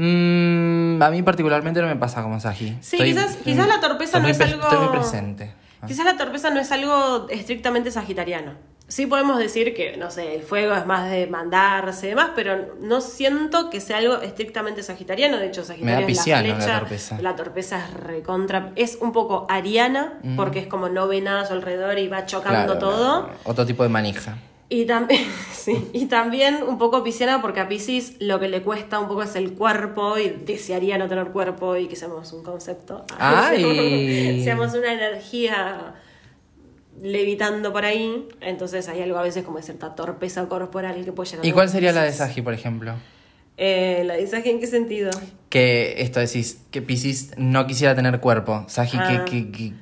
[0.01, 2.79] Mm, a mí particularmente no me pasa como Saji.
[2.81, 4.63] Sí, Estoy- quizás, quizás la torpeza no es algo.
[4.63, 5.53] Estoy muy presente.
[5.83, 5.87] Ah.
[5.87, 8.53] Quizás la torpeza no es algo estrictamente sagitariano.
[8.89, 12.75] Sí podemos decir que, no sé, el fuego es más de mandarse y demás, pero
[12.83, 15.37] no siento que sea algo estrictamente sagitariano.
[15.37, 16.79] De hecho, Sagitario es la pisciano la flecha.
[16.81, 17.19] torpeza.
[17.23, 18.73] La torpeza es recontra.
[18.75, 22.27] Es un poco ariana, porque es como no ve nada a su alrededor y va
[22.27, 23.31] chocando Claro, todo.
[23.45, 24.37] Otro tipo de manija.
[24.73, 28.99] Y también, sí, y también un poco pisciana porque a Piscis lo que le cuesta
[29.01, 33.05] un poco es el cuerpo y desearía no tener cuerpo y que seamos un concepto.
[33.19, 34.41] ¡Ay!
[34.45, 35.95] seamos una energía
[37.03, 38.29] levitando por ahí.
[38.41, 41.53] Entonces hay algo a veces como de cierta torpeza corporal que puede llegar a ¿Y
[41.53, 42.13] cuál sería la de.
[42.13, 42.95] Saji, por ejemplo?
[43.57, 45.11] Eh, ¿La de Sagi en qué sentido?
[45.51, 48.65] Que esto decís, que Piscis no quisiera tener cuerpo.
[48.69, 49.25] Saji, Ah.
[49.27, 49.73] que, que, que-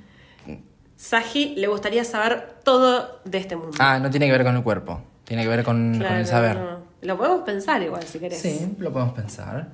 [0.98, 3.76] Sagi le gustaría saber todo de este mundo.
[3.78, 5.00] Ah, no tiene que ver con el cuerpo.
[5.22, 6.56] Tiene que ver con, con Claro, el saber.
[6.56, 6.78] no.
[7.02, 8.40] Lo podemos pensar igual si querés.
[8.40, 9.68] Sí, lo podemos pensar.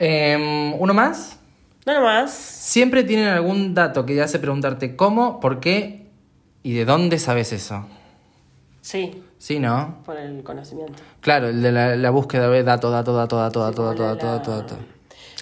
[0.00, 1.38] Em, ¿Uno más?
[1.86, 2.32] No nomás.
[2.32, 6.08] Siempre tienen algún dato que te hace preguntarte cómo, por qué
[6.64, 7.86] y de dónde sabes eso.
[8.80, 9.98] Sí, Sí, ¿no?
[10.04, 10.94] por el conocimiento.
[11.20, 14.08] Claro, el de la, la búsqueda de dato, dato, dato, dato, dato, como dato, la-
[14.14, 14.76] dato, dato, dato.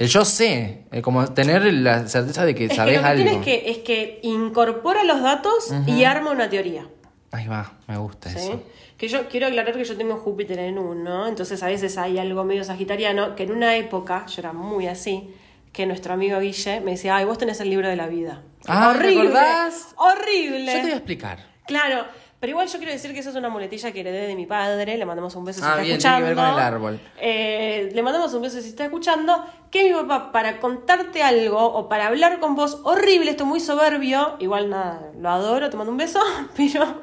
[0.02, 3.06] El yo sé, el como tener la certeza de que Es que sabes lo que
[3.08, 3.22] algo.
[3.24, 6.88] tiene es que, es que incorpora los datos y arma una teoría.
[7.30, 8.38] Ahí va, me gusta ¿sí?
[8.38, 8.62] eso.
[8.98, 12.42] Que yo quiero aclarar que yo tengo Júpiter en uno, entonces a veces hay algo
[12.44, 15.34] medio sagitariano, que en una época, yo era muy así,
[15.72, 18.42] que nuestro amigo Guille me decía, ay, vos tenés el libro de la vida.
[18.66, 19.86] Ah, ¿te horrible, acordás?
[19.96, 20.66] horrible.
[20.66, 21.38] Yo te voy a explicar.
[21.66, 22.04] Claro,
[22.42, 24.96] pero igual yo quiero decir que eso es una muletilla que heredé de mi padre,
[24.98, 26.26] le mandamos un beso si Ah, está bien, tiene escuchando.
[26.26, 27.00] que ver con el árbol.
[27.20, 31.88] Eh, le mandamos un beso si está escuchando, que mi papá para contarte algo o
[31.88, 35.98] para hablar con vos, horrible, esto muy soberbio, igual nada, lo adoro, te mando un
[35.98, 36.18] beso,
[36.56, 37.02] pero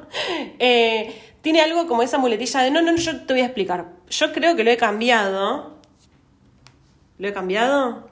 [0.59, 3.85] eh, tiene algo como esa muletilla de no, no, no, yo te voy a explicar.
[4.09, 5.77] Yo creo que lo he cambiado.
[7.17, 8.08] ¿Lo he cambiado?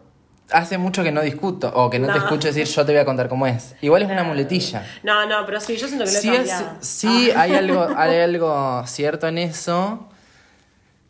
[0.51, 3.05] Hace mucho que no discuto o que no, te escucho decir yo te voy a
[3.05, 3.75] contar cómo es.
[3.81, 4.85] Igual es una muletilla.
[5.03, 7.41] No, no, pero sí, yo siento que lo he Sí, es- sí Ah.
[7.41, 10.07] hay, algo, hay algo cierto en eso.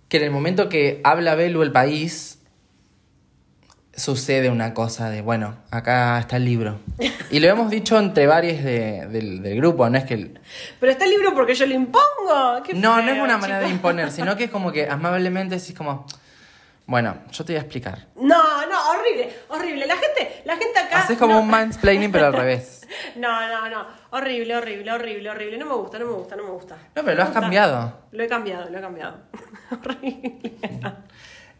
[0.09, 2.39] Que en el momento que habla Belu el país,
[3.95, 6.79] sucede una cosa de, bueno, acá está el libro.
[7.29, 10.13] Y lo hemos dicho entre varios de- del, del grupo, no es que...
[10.13, 10.39] el-
[10.79, 12.63] Pero está el libro porque yo lo impongo.
[12.63, 15.75] Qué No, no es una manera de imponer, sino que es como que amablemente decís
[15.75, 16.05] como,
[16.87, 18.07] bueno, yo te voy a explicar.
[18.15, 19.85] No, no, horrible, horrible.
[19.85, 20.99] La gente, la gente acá.
[21.01, 22.87] Haces como no- un mansplaining, pero al revés.
[23.17, 23.85] No, no, no.
[24.11, 25.57] Horrible, horrible, horrible, horrible.
[25.57, 26.75] No me gusta, no me gusta, no me gusta.
[26.95, 27.93] No, pero lo has cambiado.
[28.11, 29.17] Lo he cambiado, lo he cambiado.
[29.71, 30.39] horrible.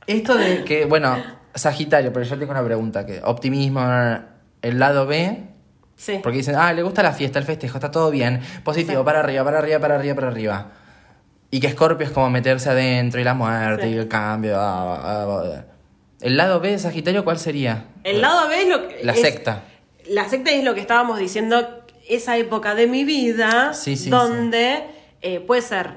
[0.08, 1.18] Esto de que, bueno,
[1.54, 3.82] Sagitario, pero yo tengo una pregunta, que optimismo,
[4.62, 5.44] el lado B,
[5.98, 6.20] Sí.
[6.24, 9.44] porque dicen, ah, le gusta la fiesta, el festejo, está todo bien, positivo, para arriba,
[9.44, 10.72] para arriba, para arriba, para arriba.
[11.50, 13.94] Y que Scorpio es como meterse adentro y la muerte Sí.
[13.94, 14.58] y el cambio.
[14.60, 15.64] ah, ah, ah.
[16.20, 17.86] El lado B de Sagitario, ¿cuál sería?
[18.04, 19.04] El lado B es lo que.
[19.04, 19.64] La es- secta.
[20.10, 24.84] La secta es lo que estábamos diciendo, esa época de mi vida Sí, sí, donde
[25.22, 25.96] eh, puede ser,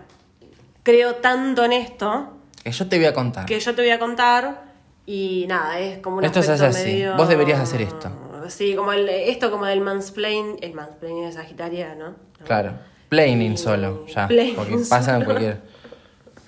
[0.82, 3.46] creo tanto en esto, Que yo te voy a contar.
[3.46, 4.64] que yo te voy a contar
[5.06, 6.84] y nada, es como un Esto se hace así.
[6.88, 8.10] medio- Vos deberías hacer esto.
[8.48, 12.14] Sí, como el, esto como del mansplain, el mansplaining de Sagitaria, ¿no?
[12.44, 12.72] Claro.
[13.10, 14.26] Planning solo, ya.
[14.26, 15.24] Planning porque pasa en solo.
[15.26, 15.60] cualquier.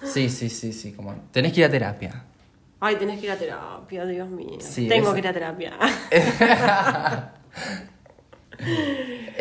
[0.04, 0.92] Sí, sí, sí, sí.
[0.92, 1.14] Como...
[1.30, 2.24] Tenés que ir a terapia.
[2.80, 4.56] Ay, tenés que ir a terapia, Dios mío.
[4.60, 5.72] Sí, Tengo eso- que ir a terapia.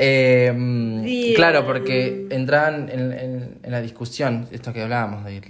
[0.04, 5.26] Eh, claro, porque entraban en, en- en la discusión, esto que hablábamos.
[5.26, 5.42] De,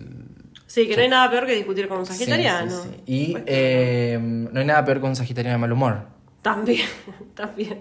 [0.68, 2.72] sí, que no hay nada peor que discutir con un sagitariano.
[2.84, 2.90] Sí.
[3.06, 6.06] Y eh, no hay nada peor que un sagitariano de mal humor.
[6.42, 6.88] También,
[7.36, 7.80] también.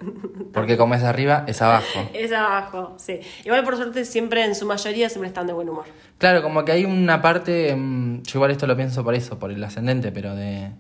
[0.53, 1.87] Porque como es arriba, es abajo.
[2.15, 3.21] Es abajo, sí.
[3.45, 5.87] Igual por suerte siempre, en su mayoría, siempre están de buen humor.
[6.19, 9.51] Claro, como que hay una parte, mm, yo igual esto lo pienso por eso, por
[9.51, 10.73] el ascendente, pero de,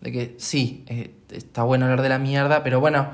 [0.00, 3.08] de que sí, eh, está bueno hablar de la mierda, pero bueno,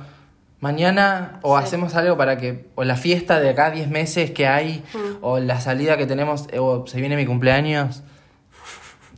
[0.60, 1.64] mañana o Sí.
[1.64, 4.98] hacemos algo para que, o la fiesta de acá 10 meses que hay, Mm.
[5.22, 8.02] o la salida que tenemos, eh, o se viene mi cumpleaños,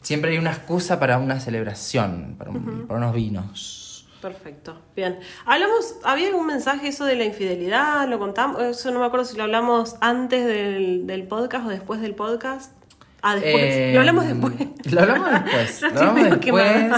[0.03, 3.81] siempre hay una excusa para una celebración, para, un- para unos vinos.
[4.23, 5.19] Perfecto, bien.
[5.45, 8.09] Hablamos, ¿había algún mensaje eso de la infidelidad?
[8.09, 8.63] ¿Lo contamos?
[8.63, 12.73] Eso no me acuerdo si lo hablamos antes del, del podcast o después del podcast.
[13.21, 13.63] Ah, después.
[13.65, 14.55] Eh, lo hablamos después.
[14.93, 15.83] Lo hablamos después.
[15.95, 16.93] Lo hablamos después.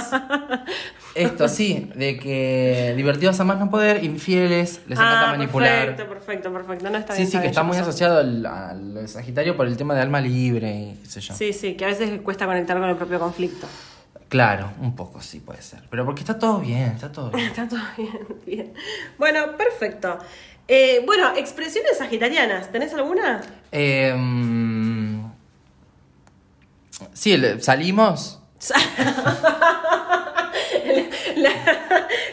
[1.14, 5.86] Esto sí, de que divertidos a más no poder, infieles, les encanta ah, manipular.
[5.86, 6.90] Perfecto, perfecto, perfecto.
[6.90, 7.30] No está Sí, bien.
[7.30, 7.88] sí, que bien, está muy pasó.
[7.90, 11.34] asociado al, al Sagitario por el tema de alma libre y qué sé yo.
[11.34, 13.66] Sí, sí, que a veces cuesta conectar con el propio conflicto.
[14.34, 15.84] Claro, un poco sí puede ser.
[15.88, 17.46] Pero porque está todo bien, está todo bien.
[17.46, 18.74] Está todo bien, bien.
[19.16, 20.18] Bueno, perfecto.
[20.66, 23.42] Eh, bueno, expresiones sagitarianas, ¿tenés alguna?
[23.70, 24.12] Eh,
[27.12, 28.40] sí, salimos.
[31.36, 31.50] la,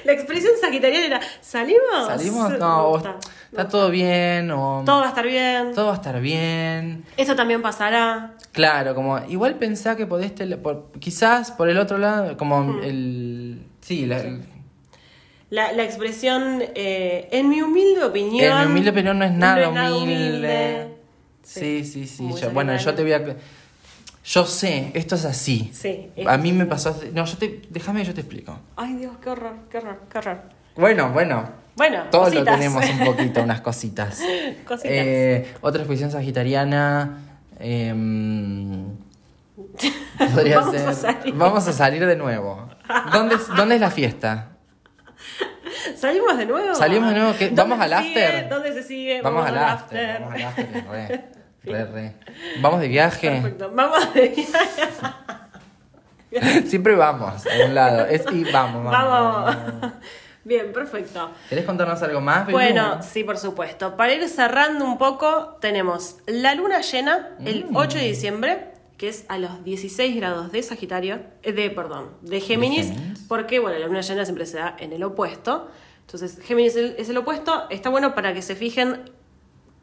[0.04, 2.08] la expresión sagitariana era ¿salimos?
[2.08, 2.58] ¿Salimos?
[2.60, 4.84] No, o está todo bien, o.
[4.86, 5.74] Todo va a estar bien.
[5.74, 7.04] todo va a estar bien.
[7.18, 8.34] Esto también pasará.
[8.52, 13.62] Claro, como igual pensá que podés, tele- por- quizás por el otro lado, como el...
[13.82, 14.44] Sí, la, el-
[15.50, 18.58] La, la expresión, eh, en mi humilde opinión.
[18.58, 20.88] en mi humilde opinión no es nada no es humilde.
[21.44, 22.30] Sí, sí, sí.
[22.42, 23.22] Yo- bueno, yo te voy a...
[24.24, 25.72] Yo sé, esto es así.
[25.74, 26.96] Sí, A mí me pasó...
[27.14, 27.62] No, yo te...
[27.70, 28.60] Déjame, yo te explico.
[28.76, 30.42] Ay, Dios, qué horror, qué horror, qué horror.
[30.76, 31.50] Bueno, bueno.
[31.76, 32.46] Bueno, Todos cositas.
[32.46, 34.22] lo tenemos un poquito, unas cositas.
[34.68, 34.92] Cositas.
[34.92, 37.18] Eh, otra expresión sagitariana.
[37.60, 38.86] em,
[40.34, 40.88] podría Vamos ser.
[40.88, 41.34] a salir.
[41.34, 42.70] Vamos a salir de nuevo.
[43.12, 44.50] ¿Dónde es, dónde es la fiesta?
[45.96, 46.76] ¿Salimos de nuevo?
[46.76, 47.38] ¿Salimos de nuevo?
[47.38, 47.46] ¿Qué?
[47.50, 48.26] ¿Dónde ¿Vamos al sigue?
[48.26, 48.50] after?
[48.50, 49.22] ¿Dónde se sigue?
[49.22, 50.20] Vamos al after.
[50.22, 51.32] Vamos al after.
[51.64, 52.16] Re, re, re.
[52.62, 53.30] Vamos de viaje.
[53.30, 53.72] Perfecto.
[53.74, 54.88] Vamos de viaje.
[56.66, 58.06] Siempre vamos a un lado.
[58.06, 59.56] Es, y vamos, vamos.
[59.62, 59.92] Vamos.
[60.44, 61.30] Bien, perfecto.
[61.50, 62.48] ¿Querés contarnos algo más?
[62.48, 62.58] Belú?
[62.58, 63.96] Bueno, sí, por supuesto.
[63.96, 67.76] Para ir cerrando un poco, tenemos la luna llena el Mm.
[67.76, 72.40] 8 de diciembre, que es a los 16 grados de Sagitario, eh, de, perdón, de
[72.40, 73.20] Géminis, Géminis.
[73.28, 75.70] porque, bueno, la luna llena siempre se da en el opuesto.
[76.08, 77.68] Entonces, Géminis es el, es el opuesto.
[77.70, 79.12] Está bueno para que se fijen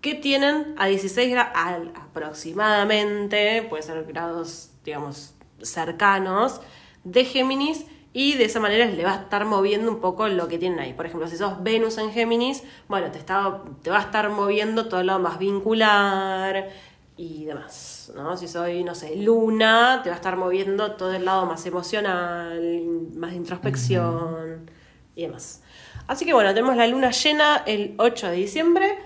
[0.01, 1.53] qué tienen a 16 grados
[1.95, 6.61] aproximadamente, puede ser grados, digamos, cercanos,
[7.05, 7.87] de Géminis.
[8.15, 10.93] Y de esa manera le va a estar moviendo un poco lo que tienen ahí.
[10.95, 14.89] Por ejemplo, si sos Venus en Géminis, bueno, te, está, te va a estar moviendo
[14.89, 16.71] todo el lado más vincular
[17.17, 18.11] y demás.
[18.17, 18.37] ¿no?
[18.37, 22.81] Si soy, no sé, Luna, te va a estar moviendo todo el lado más emocional,
[23.15, 24.71] más de introspección
[25.15, 25.63] y demás.
[26.07, 28.99] Así que bueno, tenemos la luna llena el 8 de diciembre.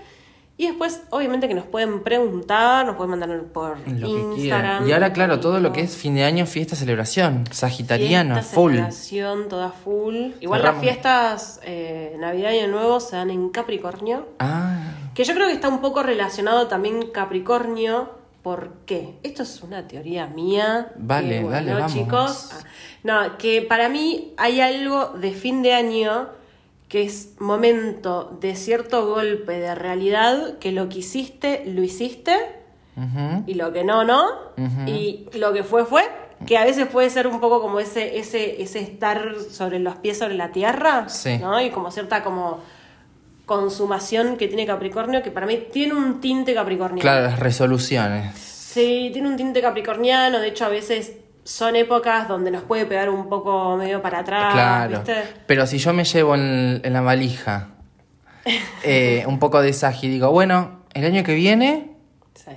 [0.55, 4.35] Y después, obviamente, que nos pueden preguntar, nos pueden mandar por Lo que Instagram.
[4.35, 4.87] quieran.
[4.87, 7.43] Y ahora, claro, todo lo que es fin de año, fiesta, celebración.
[7.49, 8.71] Sagitariano, Fiesta, full.
[8.73, 10.15] celebración, toda full.
[10.41, 10.63] Igual Cerramos.
[10.63, 14.27] las fiestas eh, Navidad y Año Nuevo se dan en Capricornio.
[14.39, 18.11] Ah, Que yo creo que está un poco relacionado también Capricornio.
[18.43, 19.15] ¿Por qué?
[19.23, 20.91] Esto es una teoría mía.
[20.97, 21.93] Vale, que, dale, vamos.
[21.93, 22.49] chicos.
[22.53, 22.63] Ah,
[23.03, 26.27] No, que para mí hay algo de fin de año
[26.93, 32.37] que es momento de cierto golpe de realidad que lo que hiciste, lo hiciste
[33.47, 34.27] y lo que no, no.
[34.85, 36.03] Y lo que fue, fue.
[36.45, 40.19] Que a veces puede ser un poco como ese, ese, ese estar sobre los pies
[40.19, 41.39] sobre la tierra, Sí.
[41.39, 41.59] ¿no?
[41.59, 42.59] Y como cierta como
[43.47, 47.01] consumación que tiene Capricornio, que para mí tiene un tinte capricorniano.
[47.01, 48.35] Claro, las resoluciones.
[48.37, 51.13] Sí, tiene un tinte capricorniano, de hecho a veces
[51.43, 54.97] son épocas donde nos puede pegar un poco medio para atrás, Claro.
[54.99, 55.23] ¿viste?
[55.45, 57.69] Pero si yo me llevo en, en la valija
[58.83, 61.91] eh, un poco de Sagi y digo, bueno, el año que viene
[62.35, 62.51] Sí,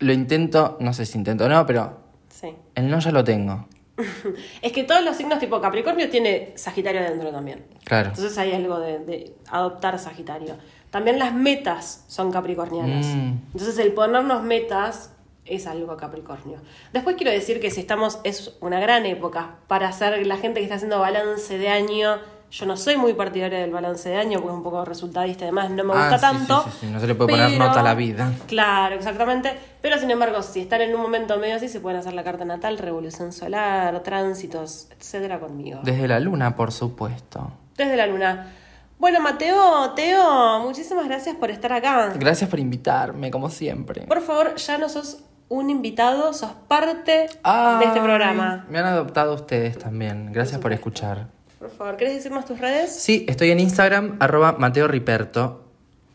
[0.00, 2.54] lo intento, no sé si intento o no, pero sí.
[2.74, 3.66] el no ya lo tengo.
[4.62, 7.64] Es que todos los signos tipo Capricornio tiene Sagitario adentro también.
[7.84, 8.10] Claro.
[8.10, 10.54] Entonces hay algo de, de adoptar Sagitario.
[10.90, 13.06] También las metas son capricornianas.
[13.06, 13.32] Mm.
[13.52, 15.12] Entonces el ponernos metas
[15.46, 16.58] es algo capricornio.
[16.92, 20.64] Después quiero decir que si estamos, es una gran época para hacer la gente que
[20.64, 22.18] está haciendo balance de año.
[22.48, 25.46] Yo no soy muy partidaria del balance de año porque es un poco resultadista y
[25.46, 26.62] demás, no me Ah, gusta sí, tanto.
[26.64, 28.32] sí, sí, sí, no se le puede poner nota a la vida.
[28.46, 29.52] Claro, exactamente.
[29.82, 32.44] Pero sin embargo, si están en un momento medio así, se pueden hacer la carta
[32.44, 35.80] natal, revolución solar, tránsitos, etcétera conmigo.
[35.82, 37.50] Desde la luna, por supuesto.
[37.76, 38.52] Desde la luna.
[38.98, 42.12] Bueno, Mateo, Teo, muchísimas gracias por estar acá.
[42.16, 44.02] Gracias por invitarme, como siempre.
[44.06, 45.18] Por favor, ya no sos
[45.48, 48.66] un invitado, sos parte de este programa.
[48.68, 50.32] Me han adoptado ustedes también.
[50.32, 51.28] Gracias por escuchar.
[51.58, 52.94] Por favor, ¿querés decirnos tus redes?
[52.94, 55.64] Sí, estoy en Instagram, arroba Mateo Riperto.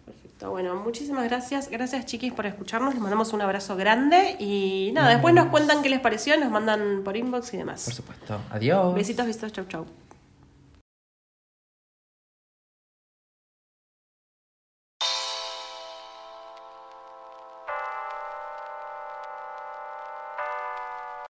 [0.05, 1.69] Perfecto, bueno, muchísimas gracias.
[1.69, 2.93] Gracias, chiquis, por escucharnos.
[2.93, 7.01] Les mandamos un abrazo grande y nada, después nos cuentan qué les pareció, nos mandan
[7.03, 7.84] por inbox y demás.
[7.86, 8.39] Por supuesto.
[8.51, 8.93] Adiós.
[8.93, 9.86] Besitos, besitos, chau, chau.